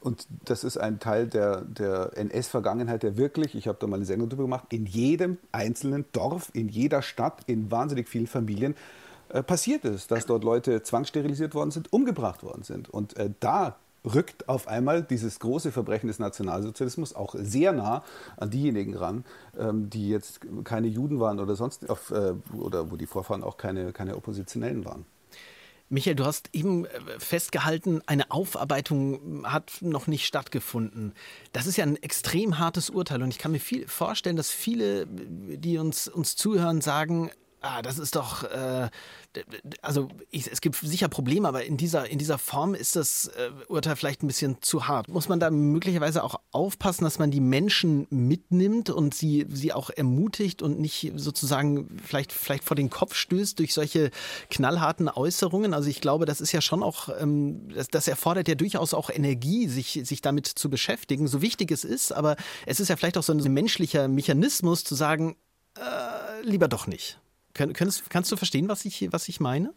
Und 0.00 0.26
das 0.44 0.64
ist 0.64 0.78
ein 0.78 0.98
Teil 0.98 1.28
der, 1.28 1.62
der 1.62 2.10
NS-Vergangenheit, 2.16 3.04
der 3.04 3.16
wirklich, 3.16 3.54
ich 3.54 3.68
habe 3.68 3.78
da 3.80 3.86
mal 3.86 3.96
eine 3.96 4.04
Sendung 4.04 4.28
drüber 4.28 4.44
gemacht, 4.44 4.66
in 4.70 4.84
jedem 4.84 5.38
einzelnen 5.52 6.04
Dorf, 6.12 6.50
in 6.54 6.68
jeder 6.68 7.02
Stadt, 7.02 7.42
in 7.46 7.70
wahnsinnig 7.70 8.08
vielen 8.08 8.26
Familien 8.26 8.74
äh, 9.32 9.42
passiert 9.42 9.84
ist, 9.84 10.10
dass 10.10 10.26
dort 10.26 10.44
Leute 10.44 10.82
zwangssterilisiert 10.82 11.54
worden 11.54 11.70
sind, 11.70 11.92
umgebracht 11.92 12.42
worden 12.42 12.62
sind. 12.62 12.88
Und 12.88 13.16
äh, 13.16 13.30
da 13.40 13.76
rückt 14.04 14.48
auf 14.48 14.68
einmal 14.68 15.02
dieses 15.02 15.38
große 15.38 15.72
Verbrechen 15.72 16.08
des 16.08 16.18
Nationalsozialismus 16.18 17.14
auch 17.14 17.34
sehr 17.38 17.72
nah 17.72 18.02
an 18.36 18.50
diejenigen 18.50 18.96
ran, 18.96 19.24
ähm, 19.58 19.90
die 19.90 20.08
jetzt 20.08 20.40
keine 20.64 20.88
Juden 20.88 21.20
waren 21.20 21.40
oder 21.40 21.56
sonst 21.56 21.88
auf, 21.88 22.10
äh, 22.10 22.34
oder 22.56 22.90
wo 22.90 22.96
die 22.96 23.06
Vorfahren 23.06 23.42
auch 23.42 23.56
keine, 23.56 23.92
keine 23.92 24.16
Oppositionellen 24.16 24.84
waren. 24.84 25.04
Michael, 25.88 26.14
du 26.14 26.24
hast 26.24 26.48
eben 26.52 26.86
äh, 26.86 26.88
festgehalten, 27.18 28.00
eine 28.06 28.30
Aufarbeitung 28.30 29.46
hat 29.46 29.72
noch 29.82 30.06
nicht 30.06 30.26
stattgefunden. 30.26 31.12
Das 31.52 31.66
ist 31.66 31.76
ja 31.76 31.84
ein 31.84 32.02
extrem 32.02 32.58
hartes 32.58 32.90
Urteil 32.90 33.22
und 33.22 33.28
ich 33.28 33.38
kann 33.38 33.52
mir 33.52 33.60
viel 33.60 33.86
vorstellen, 33.86 34.36
dass 34.36 34.50
viele, 34.50 35.06
die 35.06 35.78
uns, 35.78 36.08
uns 36.08 36.34
zuhören, 36.34 36.80
sagen, 36.80 37.30
ah, 37.62 37.82
das 37.82 37.98
ist 37.98 38.16
doch, 38.16 38.44
äh, 38.44 38.90
also 39.80 40.08
ich, 40.30 40.50
es 40.50 40.60
gibt 40.60 40.76
sicher 40.76 41.08
Probleme, 41.08 41.48
aber 41.48 41.64
in 41.64 41.76
dieser, 41.76 42.08
in 42.08 42.18
dieser 42.18 42.38
Form 42.38 42.74
ist 42.74 42.96
das 42.96 43.28
äh, 43.28 43.50
Urteil 43.68 43.96
vielleicht 43.96 44.22
ein 44.22 44.26
bisschen 44.26 44.60
zu 44.60 44.88
hart. 44.88 45.08
Muss 45.08 45.28
man 45.28 45.40
da 45.40 45.50
möglicherweise 45.50 46.22
auch 46.22 46.40
aufpassen, 46.50 47.04
dass 47.04 47.18
man 47.18 47.30
die 47.30 47.40
Menschen 47.40 48.06
mitnimmt 48.10 48.90
und 48.90 49.14
sie, 49.14 49.46
sie 49.48 49.72
auch 49.72 49.90
ermutigt 49.90 50.62
und 50.62 50.80
nicht 50.80 51.12
sozusagen 51.16 51.96
vielleicht, 52.04 52.32
vielleicht 52.32 52.64
vor 52.64 52.76
den 52.76 52.90
Kopf 52.90 53.14
stößt 53.14 53.58
durch 53.58 53.72
solche 53.72 54.10
knallharten 54.50 55.08
Äußerungen? 55.08 55.72
Also 55.72 55.88
ich 55.88 56.00
glaube, 56.00 56.26
das 56.26 56.40
ist 56.40 56.52
ja 56.52 56.60
schon 56.60 56.82
auch, 56.82 57.08
ähm, 57.20 57.68
das, 57.74 57.88
das 57.88 58.08
erfordert 58.08 58.48
ja 58.48 58.54
durchaus 58.54 58.92
auch 58.92 59.08
Energie, 59.08 59.68
sich, 59.68 60.00
sich 60.04 60.20
damit 60.20 60.46
zu 60.46 60.68
beschäftigen, 60.68 61.28
so 61.28 61.40
wichtig 61.42 61.70
es 61.70 61.84
ist, 61.84 62.12
aber 62.12 62.36
es 62.66 62.80
ist 62.80 62.88
ja 62.88 62.96
vielleicht 62.96 63.16
auch 63.16 63.22
so 63.22 63.32
ein 63.32 63.52
menschlicher 63.52 64.08
Mechanismus 64.08 64.84
zu 64.84 64.94
sagen, 64.94 65.36
äh, 65.78 66.42
lieber 66.42 66.68
doch 66.68 66.86
nicht. 66.86 67.21
Könntest, 67.54 68.10
kannst 68.10 68.32
du 68.32 68.36
verstehen, 68.36 68.68
was 68.68 68.84
ich, 68.84 69.12
was 69.12 69.28
ich 69.28 69.40
meine? 69.40 69.74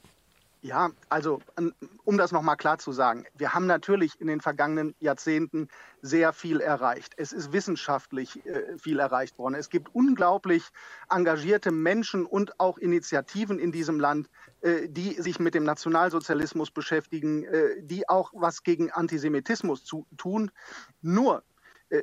Ja, 0.66 0.90
also 1.10 1.42
um 2.06 2.18
das 2.18 2.32
nochmal 2.32 2.58
klar 2.58 2.80
zu 2.80 2.92
sagen, 2.92 3.26
wir 3.38 3.54
haben 3.54 3.68
natürlich 3.68 4.20
in 4.20 4.26
den 4.26 4.42
vergangenen 4.42 4.96
Jahrzehnten 5.00 5.68
sehr 6.02 6.34
viel 6.34 6.60
erreicht. 6.60 7.14
Es 7.18 7.34
ist 7.34 7.54
wissenschaftlich 7.54 8.44
äh, 8.48 8.76
viel 8.80 8.98
erreicht 8.98 9.38
worden. 9.38 9.54
Es 9.54 9.70
gibt 9.70 9.94
unglaublich 9.94 10.64
engagierte 11.08 11.70
Menschen 11.70 12.26
und 12.26 12.60
auch 12.60 12.80
Initiativen 12.80 13.60
in 13.60 13.72
diesem 13.72 14.00
Land, 14.00 14.28
äh, 14.62 14.90
die 14.90 15.22
sich 15.22 15.38
mit 15.38 15.54
dem 15.54 15.66
Nationalsozialismus 15.66 16.72
beschäftigen, 16.72 17.44
äh, 17.44 17.84
die 17.84 18.10
auch 18.10 18.32
was 18.34 18.64
gegen 18.64 18.90
Antisemitismus 18.90 19.86
zu, 19.86 20.08
tun. 20.18 20.50
Nur 21.04 21.44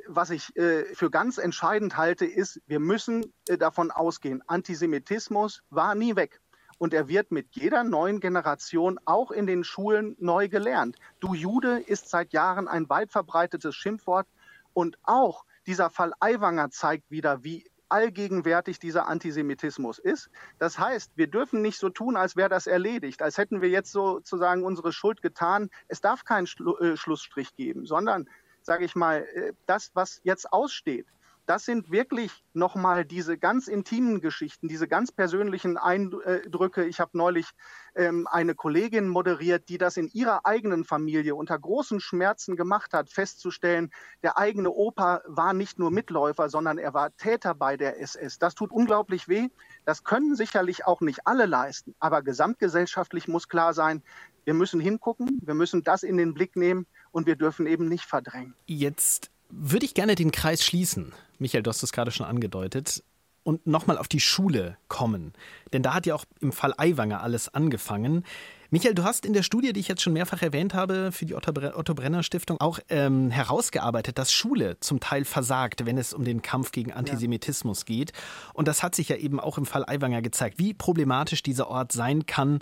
was 0.07 0.29
ich 0.29 0.55
äh, 0.55 0.85
für 0.95 1.09
ganz 1.09 1.37
entscheidend 1.37 1.97
halte, 1.97 2.25
ist, 2.25 2.61
wir 2.67 2.79
müssen 2.79 3.33
äh, 3.47 3.57
davon 3.57 3.91
ausgehen, 3.91 4.41
Antisemitismus 4.47 5.63
war 5.69 5.95
nie 5.95 6.15
weg. 6.15 6.39
Und 6.77 6.93
er 6.93 7.07
wird 7.07 7.31
mit 7.31 7.47
jeder 7.51 7.83
neuen 7.83 8.19
Generation 8.19 8.99
auch 9.05 9.31
in 9.31 9.45
den 9.45 9.63
Schulen 9.63 10.15
neu 10.19 10.49
gelernt. 10.49 10.97
Du 11.19 11.33
Jude 11.33 11.79
ist 11.79 12.09
seit 12.09 12.33
Jahren 12.33 12.67
ein 12.67 12.89
weit 12.89 13.11
verbreitetes 13.11 13.75
Schimpfwort. 13.75 14.27
Und 14.73 14.97
auch 15.03 15.45
dieser 15.67 15.89
Fall 15.89 16.13
Aiwanger 16.19 16.71
zeigt 16.71 17.09
wieder, 17.11 17.43
wie 17.43 17.65
allgegenwärtig 17.93 18.79
dieser 18.79 19.07
Antisemitismus 19.07 19.99
ist. 19.99 20.29
Das 20.57 20.79
heißt, 20.79 21.11
wir 21.15 21.27
dürfen 21.27 21.61
nicht 21.61 21.77
so 21.77 21.89
tun, 21.89 22.17
als 22.17 22.35
wäre 22.35 22.49
das 22.49 22.65
erledigt, 22.65 23.21
als 23.21 23.37
hätten 23.37 23.61
wir 23.61 23.69
jetzt 23.69 23.91
sozusagen 23.91 24.65
unsere 24.65 24.91
Schuld 24.91 25.21
getan. 25.21 25.69
Es 25.87 26.01
darf 26.01 26.25
keinen 26.25 26.47
Schlu 26.47 26.75
äh, 26.77 26.97
Schlussstrich 26.97 27.55
geben, 27.55 27.85
sondern 27.85 28.27
sage 28.63 28.85
ich 28.85 28.95
mal, 28.95 29.27
äh, 29.35 29.53
das, 29.65 29.91
was 29.93 30.19
jetzt 30.23 30.51
aussteht, 30.51 31.07
das 31.45 31.65
sind 31.65 31.91
wirklich 31.91 32.31
nochmal 32.53 33.03
diese 33.03 33.37
ganz 33.37 33.67
intimen 33.67 34.21
Geschichten, 34.21 34.69
diese 34.69 34.87
ganz 34.87 35.11
persönlichen 35.11 35.77
Eindrücke. 35.77 36.85
Ich 36.85 36.99
habe 37.01 37.17
neulich 37.17 37.47
ähm, 37.95 38.27
eine 38.31 38.55
Kollegin 38.55 39.09
moderiert, 39.09 39.67
die 39.67 39.77
das 39.77 39.97
in 39.97 40.07
ihrer 40.13 40.45
eigenen 40.45 40.85
Familie 40.85 41.35
unter 41.35 41.59
großen 41.59 41.99
Schmerzen 41.99 42.55
gemacht 42.55 42.93
hat, 42.93 43.09
festzustellen, 43.09 43.91
der 44.21 44.37
eigene 44.37 44.69
Opa 44.69 45.21
war 45.25 45.53
nicht 45.53 45.79
nur 45.79 45.91
Mitläufer, 45.91 46.49
sondern 46.49 46.77
er 46.77 46.93
war 46.93 47.15
Täter 47.17 47.53
bei 47.55 47.75
der 47.75 47.99
SS. 47.99 48.39
Das 48.39 48.55
tut 48.55 48.71
unglaublich 48.71 49.27
weh. 49.27 49.49
Das 49.85 50.05
können 50.05 50.35
sicherlich 50.35 50.85
auch 50.85 51.01
nicht 51.01 51.27
alle 51.27 51.45
leisten. 51.45 51.93
Aber 51.99 52.21
gesamtgesellschaftlich 52.21 53.27
muss 53.27 53.49
klar 53.49 53.73
sein, 53.73 54.01
wir 54.45 54.53
müssen 54.53 54.79
hingucken, 54.79 55.39
wir 55.41 55.53
müssen 55.53 55.83
das 55.83 56.03
in 56.03 56.17
den 56.17 56.33
Blick 56.33 56.55
nehmen 56.55 56.85
und 57.13 57.27
wir 57.27 57.37
dürfen 57.37 57.65
eben 57.67 57.87
nicht 57.87 58.03
verdrängen. 58.03 58.55
Jetzt 58.65 59.31
würde 59.49 59.85
ich 59.85 59.93
gerne 59.93 60.15
den 60.15 60.31
Kreis 60.31 60.65
schließen. 60.65 61.13
Michael, 61.39 61.63
du 61.63 61.69
hast 61.69 61.83
es 61.83 61.93
gerade 61.93 62.11
schon 62.11 62.25
angedeutet. 62.25 63.03
Und 63.45 63.67
nochmal 63.67 63.97
auf 63.97 64.07
die 64.07 64.21
Schule 64.21 64.77
kommen. 64.87 65.33
Denn 65.73 65.83
da 65.83 65.93
hat 65.93 66.05
ja 66.05 66.15
auch 66.15 66.23
im 66.39 66.53
Fall 66.53 66.73
Aiwanger 66.77 67.21
alles 67.21 67.53
angefangen. 67.53 68.23
Michael, 68.69 68.95
du 68.95 69.03
hast 69.03 69.25
in 69.25 69.33
der 69.33 69.43
Studie, 69.43 69.73
die 69.73 69.81
ich 69.81 69.89
jetzt 69.89 70.01
schon 70.01 70.13
mehrfach 70.13 70.41
erwähnt 70.41 70.73
habe, 70.73 71.11
für 71.11 71.25
die 71.25 71.35
Otto 71.35 71.93
Brenner 71.93 72.23
Stiftung 72.23 72.61
auch 72.61 72.79
ähm, 72.87 73.31
herausgearbeitet, 73.31 74.17
dass 74.17 74.31
Schule 74.31 74.79
zum 74.79 75.01
Teil 75.01 75.25
versagt, 75.25 75.85
wenn 75.85 75.97
es 75.97 76.13
um 76.13 76.23
den 76.23 76.41
Kampf 76.41 76.71
gegen 76.71 76.93
Antisemitismus 76.93 77.81
ja. 77.81 77.85
geht. 77.95 78.13
Und 78.53 78.69
das 78.69 78.81
hat 78.81 78.95
sich 78.95 79.09
ja 79.09 79.17
eben 79.17 79.41
auch 79.41 79.57
im 79.57 79.65
Fall 79.65 79.83
Aiwanger 79.85 80.21
gezeigt, 80.21 80.57
wie 80.57 80.73
problematisch 80.73 81.43
dieser 81.43 81.67
Ort 81.67 81.91
sein 81.91 82.25
kann, 82.25 82.59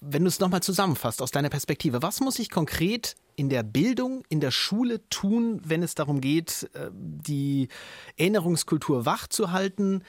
wenn 0.00 0.24
du 0.24 0.28
es 0.28 0.40
nochmal 0.40 0.62
zusammenfasst 0.62 1.22
aus 1.22 1.30
deiner 1.30 1.50
Perspektive, 1.50 2.02
was 2.02 2.20
muss 2.20 2.40
ich 2.40 2.50
konkret 2.50 3.14
in 3.36 3.48
der 3.50 3.62
Bildung, 3.62 4.24
in 4.28 4.40
der 4.40 4.50
Schule 4.50 5.08
tun, 5.08 5.60
wenn 5.64 5.82
es 5.82 5.94
darum 5.94 6.20
geht, 6.20 6.68
äh, 6.72 6.90
die 6.92 7.68
Erinnerungskultur 8.16 9.06
wachzuhalten 9.06 10.02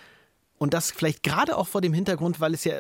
und 0.58 0.74
das 0.74 0.92
vielleicht 0.92 1.24
gerade 1.24 1.58
auch 1.58 1.68
vor 1.68 1.82
dem 1.82 1.94
Hintergrund, 1.94 2.40
weil 2.40 2.54
es 2.54 2.64
ja 2.64 2.80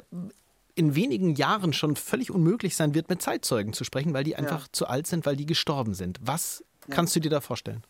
in 0.73 0.95
wenigen 0.95 1.35
Jahren 1.35 1.73
schon 1.73 1.95
völlig 1.95 2.31
unmöglich 2.31 2.75
sein 2.75 2.93
wird, 2.93 3.09
mit 3.09 3.21
Zeitzeugen 3.21 3.73
zu 3.73 3.83
sprechen, 3.83 4.13
weil 4.13 4.23
die 4.23 4.35
einfach 4.35 4.61
ja. 4.61 4.71
zu 4.71 4.87
alt 4.87 5.07
sind, 5.07 5.25
weil 5.25 5.35
die 5.35 5.45
gestorben 5.45 5.93
sind. 5.93 6.19
Was 6.21 6.63
ja. 6.87 6.95
kannst 6.95 7.15
du 7.15 7.19
dir 7.19 7.29
da 7.29 7.41
vorstellen? 7.41 7.83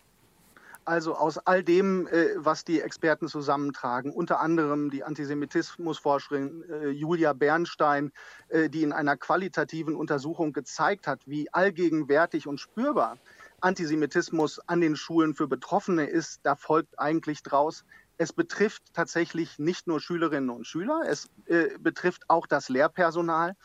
Also 0.87 1.15
aus 1.15 1.37
all 1.37 1.63
dem, 1.63 2.07
äh, 2.07 2.29
was 2.37 2.63
die 2.63 2.81
Experten 2.81 3.27
zusammentragen, 3.27 4.11
unter 4.11 4.39
anderem 4.39 4.89
die 4.89 5.03
Antisemitismusforscherin 5.03 6.63
äh, 6.69 6.89
Julia 6.89 7.33
Bernstein, 7.33 8.11
äh, 8.49 8.69
die 8.69 8.83
in 8.83 8.93
einer 8.93 9.17
qualitativen 9.17 9.95
Untersuchung 9.95 10.53
gezeigt 10.53 11.05
hat, 11.05 11.21
wie 11.25 11.53
allgegenwärtig 11.53 12.47
und 12.47 12.59
spürbar 12.59 13.17
Antisemitismus 13.59 14.59
an 14.67 14.81
den 14.81 14.95
Schulen 14.95 15.33
für 15.33 15.47
Betroffene 15.47 16.05
ist, 16.05 16.41
da 16.43 16.55
folgt 16.55 16.99
eigentlich 16.99 17.43
draus, 17.43 17.83
es 18.17 18.31
betrifft 18.33 18.93
tatsächlich 18.93 19.59
nicht 19.59 19.87
nur 19.87 19.99
Schülerinnen 19.99 20.49
und 20.49 20.65
Schüler, 20.65 21.01
es 21.05 21.29
äh, 21.45 21.77
betrifft 21.79 22.29
auch 22.29 22.47
das 22.47 22.69
Lehrpersonal 22.69 23.55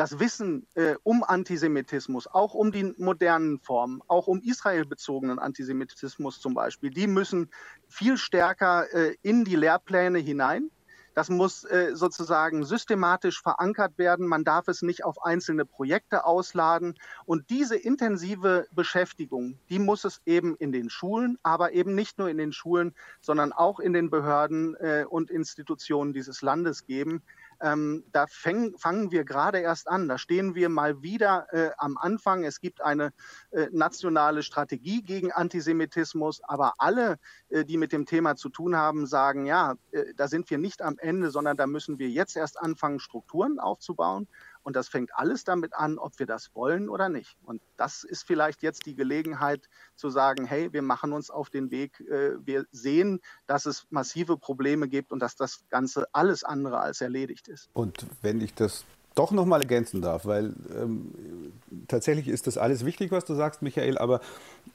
das 0.00 0.18
Wissen 0.18 0.66
äh, 0.76 0.94
um 1.02 1.22
Antisemitismus, 1.22 2.26
auch 2.26 2.54
um 2.54 2.72
die 2.72 2.94
modernen 2.96 3.58
Formen, 3.58 4.00
auch 4.08 4.28
um 4.28 4.40
israelbezogenen 4.40 5.38
Antisemitismus 5.38 6.40
zum 6.40 6.54
Beispiel, 6.54 6.88
die 6.88 7.06
müssen 7.06 7.50
viel 7.86 8.16
stärker 8.16 8.90
äh, 8.94 9.14
in 9.20 9.44
die 9.44 9.56
Lehrpläne 9.56 10.18
hinein. 10.18 10.70
Das 11.14 11.28
muss 11.28 11.64
äh, 11.64 11.90
sozusagen 11.92 12.64
systematisch 12.64 13.42
verankert 13.42 13.98
werden. 13.98 14.26
Man 14.26 14.42
darf 14.42 14.68
es 14.68 14.80
nicht 14.80 15.04
auf 15.04 15.22
einzelne 15.22 15.66
Projekte 15.66 16.24
ausladen. 16.24 16.94
Und 17.26 17.50
diese 17.50 17.76
intensive 17.76 18.68
Beschäftigung, 18.72 19.58
die 19.68 19.78
muss 19.78 20.04
es 20.04 20.22
eben 20.24 20.56
in 20.56 20.72
den 20.72 20.88
Schulen, 20.88 21.36
aber 21.42 21.72
eben 21.72 21.94
nicht 21.94 22.16
nur 22.16 22.30
in 22.30 22.38
den 22.38 22.54
Schulen, 22.54 22.94
sondern 23.20 23.52
auch 23.52 23.80
in 23.80 23.92
den 23.92 24.08
Behörden 24.08 24.76
äh, 24.76 25.04
und 25.06 25.30
Institutionen 25.30 26.14
dieses 26.14 26.40
Landes 26.40 26.86
geben. 26.86 27.22
Ähm, 27.60 28.04
da 28.12 28.26
fäng, 28.26 28.76
fangen 28.78 29.10
wir 29.10 29.24
gerade 29.24 29.58
erst 29.58 29.88
an. 29.88 30.08
Da 30.08 30.18
stehen 30.18 30.54
wir 30.54 30.68
mal 30.68 31.02
wieder 31.02 31.46
äh, 31.52 31.70
am 31.78 31.96
Anfang. 31.98 32.44
Es 32.44 32.60
gibt 32.60 32.80
eine 32.80 33.12
äh, 33.50 33.66
nationale 33.72 34.42
Strategie 34.42 35.02
gegen 35.02 35.32
Antisemitismus, 35.32 36.40
aber 36.42 36.74
alle, 36.78 37.18
äh, 37.48 37.64
die 37.64 37.76
mit 37.76 37.92
dem 37.92 38.06
Thema 38.06 38.36
zu 38.36 38.48
tun 38.48 38.76
haben, 38.76 39.06
sagen, 39.06 39.46
ja, 39.46 39.74
äh, 39.92 40.14
da 40.16 40.28
sind 40.28 40.50
wir 40.50 40.58
nicht 40.58 40.82
am 40.82 40.98
Ende, 40.98 41.30
sondern 41.30 41.56
da 41.56 41.66
müssen 41.66 41.98
wir 41.98 42.08
jetzt 42.08 42.36
erst 42.36 42.60
anfangen, 42.60 43.00
Strukturen 43.00 43.58
aufzubauen. 43.58 44.28
Und 44.62 44.76
das 44.76 44.88
fängt 44.88 45.10
alles 45.14 45.44
damit 45.44 45.74
an, 45.74 45.98
ob 45.98 46.18
wir 46.18 46.26
das 46.26 46.54
wollen 46.54 46.88
oder 46.88 47.08
nicht. 47.08 47.36
Und 47.44 47.62
das 47.76 48.04
ist 48.04 48.24
vielleicht 48.24 48.62
jetzt 48.62 48.86
die 48.86 48.94
Gelegenheit 48.94 49.68
zu 49.96 50.10
sagen, 50.10 50.44
hey, 50.44 50.72
wir 50.72 50.82
machen 50.82 51.12
uns 51.12 51.30
auf 51.30 51.50
den 51.50 51.70
Weg. 51.70 52.00
Äh, 52.00 52.34
wir 52.44 52.66
sehen, 52.70 53.20
dass 53.46 53.66
es 53.66 53.86
massive 53.90 54.36
Probleme 54.36 54.88
gibt 54.88 55.12
und 55.12 55.20
dass 55.20 55.36
das 55.36 55.64
Ganze 55.70 56.06
alles 56.12 56.44
andere 56.44 56.78
als 56.78 57.00
erledigt 57.00 57.48
ist. 57.48 57.70
Und 57.72 58.06
wenn 58.22 58.40
ich 58.40 58.54
das 58.54 58.84
doch 59.14 59.32
noch 59.32 59.44
mal 59.44 59.60
ergänzen 59.60 60.02
darf, 60.02 60.24
weil 60.24 60.54
ähm, 60.74 61.52
tatsächlich 61.88 62.28
ist 62.28 62.46
das 62.46 62.56
alles 62.56 62.84
wichtig, 62.84 63.10
was 63.10 63.24
du 63.24 63.34
sagst, 63.34 63.60
Michael, 63.60 63.98
aber 63.98 64.20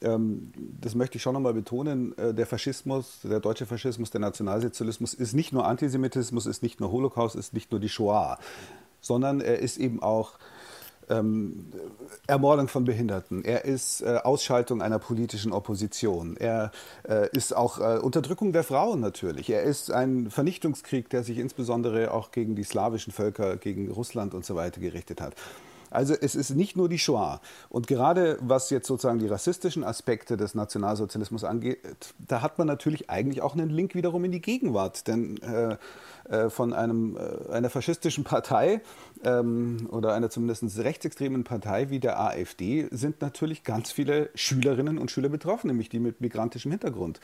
ähm, 0.01 0.51
das 0.81 0.93
möchte 0.93 1.17
ich 1.17 1.23
schon 1.23 1.33
noch 1.33 1.39
mal 1.39 1.53
betonen, 1.53 2.17
äh, 2.17 2.33
der 2.33 2.45
Faschismus, 2.45 3.21
der 3.23 3.39
deutsche 3.39 3.65
Faschismus, 3.65 4.11
der 4.11 4.21
Nationalsozialismus 4.21 5.13
ist 5.13 5.33
nicht 5.33 5.53
nur 5.53 5.65
Antisemitismus, 5.65 6.45
ist 6.45 6.63
nicht 6.63 6.79
nur 6.79 6.91
Holocaust, 6.91 7.35
ist 7.35 7.53
nicht 7.53 7.71
nur 7.71 7.79
die 7.79 7.89
Shoah 7.89 8.37
sondern 9.05 9.39
er 9.39 9.59
ist 9.59 9.77
eben 9.77 10.01
auch 10.01 10.33
ähm, 11.09 11.67
Ermordung 12.25 12.67
von 12.67 12.85
Behinderten, 12.85 13.45
er 13.45 13.65
ist 13.65 14.01
äh, 14.01 14.17
Ausschaltung 14.23 14.81
einer 14.81 14.97
politischen 14.97 15.51
Opposition, 15.51 16.35
er 16.37 16.71
äh, 17.07 17.29
ist 17.31 17.55
auch 17.55 17.79
äh, 17.79 17.99
Unterdrückung 17.99 18.51
der 18.51 18.63
Frauen 18.63 19.01
natürlich, 19.01 19.51
er 19.51 19.61
ist 19.61 19.91
ein 19.91 20.31
Vernichtungskrieg, 20.31 21.07
der 21.09 21.23
sich 21.23 21.37
insbesondere 21.37 22.11
auch 22.11 22.31
gegen 22.31 22.55
die 22.55 22.63
slawischen 22.63 23.13
Völker, 23.13 23.57
gegen 23.57 23.91
Russland 23.91 24.33
und 24.33 24.45
so 24.45 24.55
weiter 24.55 24.81
gerichtet 24.81 25.21
hat. 25.21 25.35
Also 25.91 26.13
es 26.13 26.35
ist 26.35 26.51
nicht 26.51 26.75
nur 26.75 26.89
die 26.89 26.99
Shoah. 26.99 27.41
Und 27.69 27.87
gerade 27.87 28.37
was 28.41 28.69
jetzt 28.69 28.87
sozusagen 28.87 29.19
die 29.19 29.27
rassistischen 29.27 29.83
Aspekte 29.83 30.37
des 30.37 30.55
Nationalsozialismus 30.55 31.43
angeht, 31.43 31.79
da 32.19 32.41
hat 32.41 32.57
man 32.57 32.67
natürlich 32.67 33.09
eigentlich 33.09 33.41
auch 33.41 33.53
einen 33.53 33.69
Link 33.69 33.95
wiederum 33.95 34.23
in 34.25 34.31
die 34.31 34.41
Gegenwart. 34.41 35.07
Denn 35.07 35.41
äh, 35.41 35.77
äh, 36.29 36.49
von 36.49 36.73
einem, 36.73 37.17
äh, 37.17 37.51
einer 37.51 37.69
faschistischen 37.69 38.23
Partei 38.23 38.81
ähm, 39.23 39.87
oder 39.91 40.13
einer 40.13 40.31
zumindest 40.31 40.79
rechtsextremen 40.79 41.43
Partei 41.43 41.91
wie 41.91 41.99
der 41.99 42.19
AfD 42.19 42.87
sind 42.91 43.21
natürlich 43.21 43.63
ganz 43.63 43.91
viele 43.91 44.31
Schülerinnen 44.33 44.97
und 44.97 45.11
Schüler 45.11 45.29
betroffen, 45.29 45.67
nämlich 45.67 45.89
die 45.89 45.99
mit 45.99 46.21
migrantischem 46.21 46.71
Hintergrund. 46.71 47.19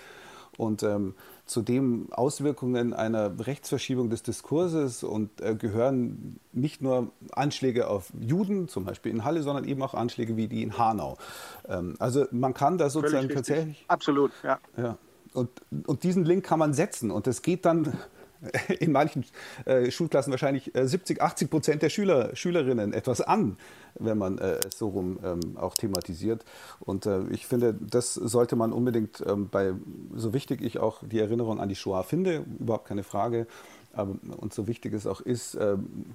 Und 0.58 0.84
ähm, 0.84 1.16
zudem 1.46 2.12
Auswirkungen 2.12 2.94
einer 2.94 3.46
Rechtsverschiebung 3.46 4.10
des 4.10 4.22
Diskurses 4.24 5.04
und 5.04 5.42
äh, 5.42 5.56
gehören 5.56 6.40
nicht 6.52 6.82
nur 6.82 7.12
Anschläge 7.32 7.88
auf 7.88 8.12
Juden, 8.20 8.68
zum 8.68 8.86
Beispiel 8.86 9.12
in 9.12 9.24
Halle, 9.24 9.44
sondern 9.44 9.66
eben 9.66 9.82
auch 9.82 9.94
Anschläge 9.94 10.38
wie 10.38 10.48
die 10.48 10.62
in 10.62 10.78
Hanau. 10.78 11.18
Ähm, 11.68 11.96
also 12.00 12.26
man 12.32 12.54
kann 12.54 12.78
da 12.78 12.90
sozusagen 12.90 13.30
tatsächlich. 13.30 13.86
Absolut, 13.88 14.32
ja. 14.44 14.60
ja. 14.78 14.98
Und, 15.34 15.50
und 15.88 16.04
diesen 16.04 16.26
Link 16.26 16.46
kann 16.46 16.60
man 16.60 16.74
setzen. 16.74 17.12
Und 17.12 17.28
es 17.28 17.42
geht 17.42 17.66
dann 17.66 17.94
in 18.80 18.92
manchen 18.92 19.26
äh, 19.66 19.92
Schulklassen 19.92 20.32
wahrscheinlich 20.32 20.76
äh, 20.76 20.88
70, 20.88 21.22
80 21.22 21.50
Prozent 21.50 21.82
der 21.82 21.90
Schüler, 21.90 22.36
Schülerinnen 22.36 22.94
etwas 22.94 23.22
an, 23.22 23.58
wenn 24.00 24.18
man 24.18 24.38
äh, 24.38 24.58
es 24.66 24.78
so 24.78 24.90
rum 24.90 25.20
ähm, 25.24 25.58
auch 25.58 25.76
thematisiert. 25.76 26.44
Und 26.80 27.06
äh, 27.06 27.22
ich 27.30 27.46
finde, 27.46 27.74
das 27.74 28.14
sollte 28.14 28.56
man 28.56 28.74
unbedingt 28.74 29.24
ähm, 29.28 29.50
bei, 29.50 29.74
so 30.16 30.34
wichtig 30.34 30.62
ich 30.62 30.80
auch 30.80 31.04
die 31.04 31.20
Erinnerung 31.20 31.60
an 31.60 31.70
die 31.70 31.76
Shoah 31.76 32.04
finde, 32.04 32.46
überhaupt 32.60 32.88
keine 32.88 33.04
Frage, 33.04 33.48
und 33.94 34.54
so 34.54 34.68
wichtig 34.68 34.94
es 34.94 35.06
auch 35.06 35.22
ist, 35.22 35.56
ähm, 35.56 36.06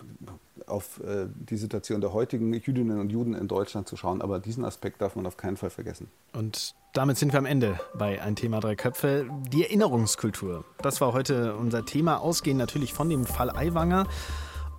auf 0.67 1.01
äh, 1.01 1.27
die 1.35 1.57
Situation 1.57 2.01
der 2.01 2.13
heutigen 2.13 2.53
Jüdinnen 2.55 2.99
und 3.01 3.11
Juden 3.11 3.35
in 3.35 3.49
Deutschland 3.49 3.89
zu 3.89 3.97
schauen. 3.97 4.23
Aber 4.23 4.41
diesen 4.41 4.65
Aspekt 4.65 5.01
darf 5.01 5.17
man 5.17 5.27
auf 5.27 5.37
keinen 5.37 5.57
Fall 5.57 5.71
vergessen. 5.71 6.09
Und 6.33 6.75
damit 6.93 7.19
sind 7.19 7.33
wir 7.33 7.39
am 7.39 7.47
Ende 7.47 7.79
bei 7.95 8.23
Ein 8.23 8.37
Thema 8.37 8.61
Drei 8.61 8.75
Köpfe. 8.75 9.29
Die 9.53 9.65
Erinnerungskultur. 9.65 10.65
Das 10.79 11.01
war 11.01 11.13
heute 11.13 11.57
unser 11.57 11.85
Thema, 11.85 12.17
ausgehend 12.17 12.59
natürlich 12.59 12.95
von 12.95 13.11
dem 13.11 13.27
Fall 13.27 13.51
Aiwanger. 13.51 14.07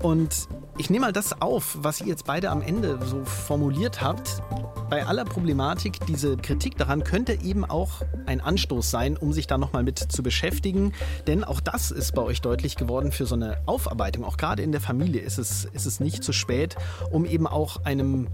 Und 0.02 0.48
ich 0.78 0.90
nehme 0.90 1.08
mal 1.08 1.14
das 1.14 1.42
auf, 1.42 1.78
was 1.82 2.02
ihr 2.02 2.08
jetzt 2.08 2.26
beide 2.26 2.52
am 2.52 2.62
Ende 2.62 3.00
so 3.04 3.24
formuliert 3.26 4.02
habt. 4.02 4.42
Bei 4.90 5.06
aller 5.06 5.26
Problematik, 5.26 6.06
diese 6.06 6.38
Kritik 6.38 6.78
daran 6.78 7.04
könnte 7.04 7.34
eben 7.42 7.66
auch 7.66 8.04
ein 8.26 8.40
Anstoß 8.40 8.90
sein, 8.90 9.18
um 9.18 9.34
sich 9.34 9.48
da 9.48 9.58
nochmal 9.58 9.84
mit 9.84 10.00
zu 10.00 10.24
beschäftigen. 10.24 10.94
Denn 11.26 11.44
auch 11.44 11.60
das 11.60 11.92
ist 11.92 12.14
bei 12.14 12.22
euch 12.22 12.42
deutlich 12.42 12.76
geworden 12.76 13.12
für 13.12 13.26
so 13.26 13.36
eine 13.36 13.58
Aufarbeitung. 13.66 14.24
Auch 14.24 14.38
gerade 14.38 14.62
in 14.62 14.72
der 14.72 14.82
Familie 14.82 15.22
ist 15.22 15.40
es, 15.40 15.66
ist 15.66 15.88
es 15.88 16.00
nicht 16.00 16.24
zu 16.24 16.32
spät, 16.32 16.76
um 17.12 17.26
eben 17.26 17.48
auch 17.48 17.84
einem 17.84 18.28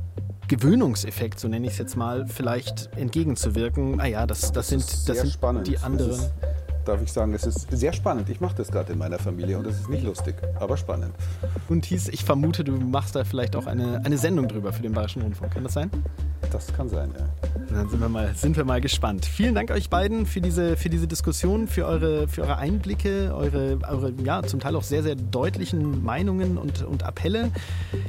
Gewöhnungseffekt, 0.50 1.40
so 1.40 1.48
nenne 1.48 1.66
ich 1.66 1.74
es 1.74 1.80
jetzt 1.80 1.96
mal, 1.96 2.28
vielleicht 2.28 2.90
entgegenzuwirken. 2.98 4.00
Ah 4.00 4.06
ja, 4.06 4.28
das, 4.28 4.52
das, 4.52 4.68
sind, 4.68 4.84
das 5.08 5.20
sind 5.20 5.32
spannend. 5.32 5.68
die 5.68 5.78
anderen 5.80 6.20
darf 6.86 7.02
ich 7.02 7.12
sagen, 7.12 7.34
es 7.34 7.46
ist 7.46 7.68
sehr 7.72 7.94
spannend. 7.94 8.30
Ich 8.30 8.42
mache 8.42 8.56
das 8.56 8.72
gerade 8.72 8.94
in 8.94 9.00
meiner 9.00 9.20
Familie 9.20 9.58
und 9.58 9.68
es 9.68 9.80
ist 9.80 9.90
nicht 9.90 10.04
lustig, 10.04 10.36
aber 10.60 10.78
spannend. 10.78 11.14
Und 11.70 11.84
Thies, 11.84 12.08
ich 12.10 12.24
vermute, 12.24 12.64
du 12.64 12.74
machst 12.74 13.16
da 13.16 13.24
vielleicht 13.24 13.56
auch 13.56 13.66
eine, 13.66 14.02
eine 14.06 14.18
Sendung 14.18 14.48
drüber 14.48 14.74
für 14.74 14.82
den 14.82 14.94
Bayerischen 14.94 15.22
Rundfunk. 15.22 15.54
Kann 15.54 15.64
das 15.64 15.74
sein? 15.74 15.90
Das 16.52 16.72
kann 16.74 16.90
sein, 16.90 17.10
ja. 17.18 17.26
Dann 17.74 17.90
sind 17.90 18.00
wir 18.00 18.10
mal, 18.10 18.36
sind 18.36 18.58
wir 18.58 18.66
mal 18.66 18.82
gespannt. 18.82 19.26
Vielen 19.26 19.56
Dank 19.56 19.72
euch 19.72 19.90
beiden 19.90 20.26
für 20.26 20.42
diese, 20.42 20.78
für 20.78 20.90
diese 20.90 21.08
Diskussion, 21.08 21.68
für 21.68 21.86
eure, 21.86 22.28
für 22.28 22.42
eure 22.42 22.58
Einblicke, 22.58 23.34
eure, 23.34 23.80
eure 23.90 24.14
ja, 24.24 24.44
zum 24.44 24.60
Teil 24.60 24.76
auch 24.76 24.84
sehr, 24.84 25.02
sehr 25.02 25.16
deutlichen 25.16 26.04
Meinungen 26.04 26.58
und, 26.58 26.84
und 26.84 27.04
Appelle. 27.04 27.52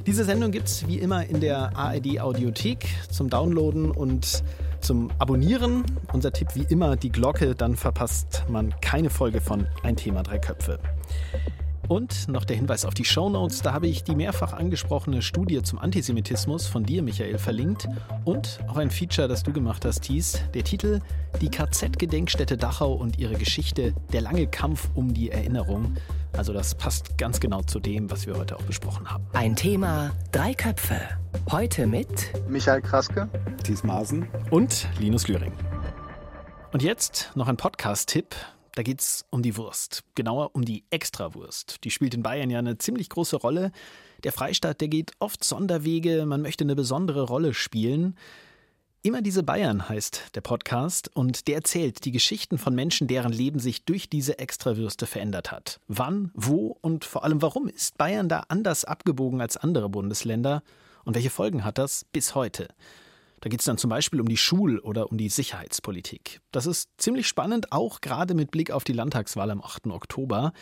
Diese 0.07 0.25
Sendung 0.25 0.51
gibt 0.51 0.69
es 0.69 0.87
wie 0.87 0.99
immer 0.99 1.25
in 1.27 1.41
der 1.41 1.77
ARD 1.77 2.21
Audiothek 2.21 2.87
zum 3.11 3.31
Downloaden 3.31 3.91
und 3.91 4.43
zum 4.85 5.11
Abonnieren. 5.19 5.83
Unser 6.13 6.31
Tipp 6.33 6.49
wie 6.55 6.67
immer 6.69 6.97
die 6.97 7.11
Glocke, 7.11 7.55
dann 7.55 7.75
verpasst 7.75 8.45
man 8.49 8.75
keine 8.81 9.09
Folge 9.09 9.41
von 9.41 9.67
Ein 9.83 9.97
Thema 9.97 10.23
Drei 10.23 10.39
Köpfe. 10.39 10.79
Und 11.89 12.29
noch 12.29 12.45
der 12.45 12.57
Hinweis 12.57 12.85
auf 12.85 12.95
die 12.95 13.05
Show 13.05 13.29
Notes. 13.29 13.61
Da 13.61 13.73
habe 13.73 13.87
ich 13.87 14.05
die 14.05 14.15
mehrfach 14.15 14.53
angesprochene 14.55 15.21
Studie 15.21 15.63
zum 15.63 15.79
Antisemitismus 15.79 16.67
von 16.67 16.85
dir, 16.85 17.03
Michael, 17.03 17.39
verlinkt. 17.39 17.89
Und 18.25 18.59
auch 18.69 18.79
ein 18.79 18.91
Feature, 18.91 19.29
das 19.29 19.43
du 19.43 19.53
gemacht 19.53 19.85
hast, 19.85 20.03
Thies. 20.03 20.41
Der 20.55 20.65
Titel 20.65 21.01
Die 21.41 21.51
KZ-Gedenkstätte 21.51 22.57
Dachau 22.57 22.95
und 22.95 23.19
ihre 23.19 23.35
Geschichte, 23.35 23.95
der 24.13 24.23
lange 24.23 24.47
Kampf 24.47 24.89
um 24.95 25.13
die 25.13 25.31
Erinnerung. 25.31 25.97
Also 26.33 26.53
das 26.53 26.75
passt 26.75 27.19
ganz 27.19 27.39
genau 27.39 27.63
zu 27.63 27.79
dem, 27.81 28.11
was 28.11 28.27
wir 28.27 28.37
heute 28.37 28.57
auch 28.57 28.63
besprochen 28.63 29.11
haben. 29.11 29.27
Ein 29.35 29.55
Thema, 29.55 30.13
drei 30.33 30.55
Köpfe. 30.55 31.01
Heute 31.51 31.87
mit 31.87 32.09
Michael 32.49 32.81
Kraske, 32.81 33.29
Thies 33.63 33.85
Maaßen 33.85 34.27
und 34.51 34.89
Linus 34.99 35.29
Lühring. 35.29 35.53
Und 36.73 36.83
jetzt 36.83 37.31
noch 37.35 37.47
ein 37.47 37.57
Podcast-Tipp. 37.57 38.35
Da 38.75 38.83
geht 38.83 39.01
es 39.01 39.25
um 39.31 39.43
die 39.43 39.57
Wurst, 39.57 40.03
genauer 40.17 40.51
um 40.55 40.65
die 40.65 40.85
Extrawurst. 40.91 41.85
Die 41.85 41.91
spielt 41.91 42.15
in 42.15 42.25
Bayern 42.25 42.51
ja 42.51 42.59
eine 42.59 42.77
ziemlich 42.77 43.09
große 43.09 43.37
Rolle. 43.37 43.71
Der 44.25 44.33
Freistaat, 44.33 44.81
der 44.81 44.89
geht 44.89 45.13
oft 45.21 45.45
Sonderwege, 45.45 46.27
man 46.27 46.43
möchte 46.43 46.65
eine 46.65 46.75
besondere 46.75 47.23
Rolle 47.23 47.55
spielen. 47.55 48.17
Immer 49.03 49.23
diese 49.23 49.43
Bayern 49.43 49.89
heißt 49.89 50.35
der 50.35 50.41
Podcast 50.41 51.15
und 51.15 51.47
der 51.47 51.57
erzählt 51.57 52.05
die 52.05 52.11
Geschichten 52.11 52.57
von 52.59 52.75
Menschen, 52.75 53.07
deren 53.07 53.33
Leben 53.33 53.59
sich 53.61 53.85
durch 53.85 54.09
diese 54.09 54.39
Extrawürste 54.39 55.07
verändert 55.07 55.53
hat. 55.53 55.79
Wann, 55.87 56.31
wo 56.35 56.77
und 56.81 57.05
vor 57.05 57.23
allem 57.23 57.43
warum 57.43 57.69
ist 57.69 57.99
Bayern 57.99 58.29
da 58.31 58.45
anders 58.49 58.85
abgebogen 58.85 59.41
als 59.41 59.57
andere 59.57 59.91
Bundesländer 59.91 60.63
und 61.05 61.15
welche 61.15 61.31
Folgen 61.31 61.65
hat 61.65 61.79
das 61.79 62.07
bis 62.13 62.35
heute? 62.35 62.69
Da 63.45 63.51
geht 63.51 63.61
es 63.61 63.67
dann 63.67 63.77
zum 63.77 63.91
Beispiel 63.91 64.23
um 64.23 64.29
die 64.29 64.39
Schul- 64.39 64.79
oder 64.79 65.11
um 65.11 65.19
die 65.19 65.29
Sicherheitspolitik. 65.29 66.41
Das 66.51 66.65
ist 66.65 66.89
ziemlich 66.97 67.29
spannend, 67.29 67.73
auch 67.73 68.01
gerade 68.01 68.33
mit 68.33 68.51
Blick 68.51 68.71
auf 68.71 68.85
die 68.85 68.95
Landtagswahl 68.95 69.51
am 69.51 69.61
8. 69.61 69.89
Oktober. 69.89 70.55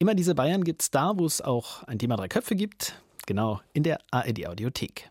Immer 0.00 0.16
diese 0.16 0.34
Bayern 0.34 0.64
gibt 0.64 0.82
es 0.82 0.90
da, 0.90 1.12
wo 1.16 1.24
es 1.24 1.40
auch 1.40 1.84
ein 1.84 2.00
Thema 2.00 2.16
drei 2.16 2.26
Köpfe 2.26 2.56
gibt, 2.56 3.00
genau 3.26 3.60
in 3.74 3.84
der 3.84 4.00
ARD 4.10 4.48
Audiothek. 4.48 5.08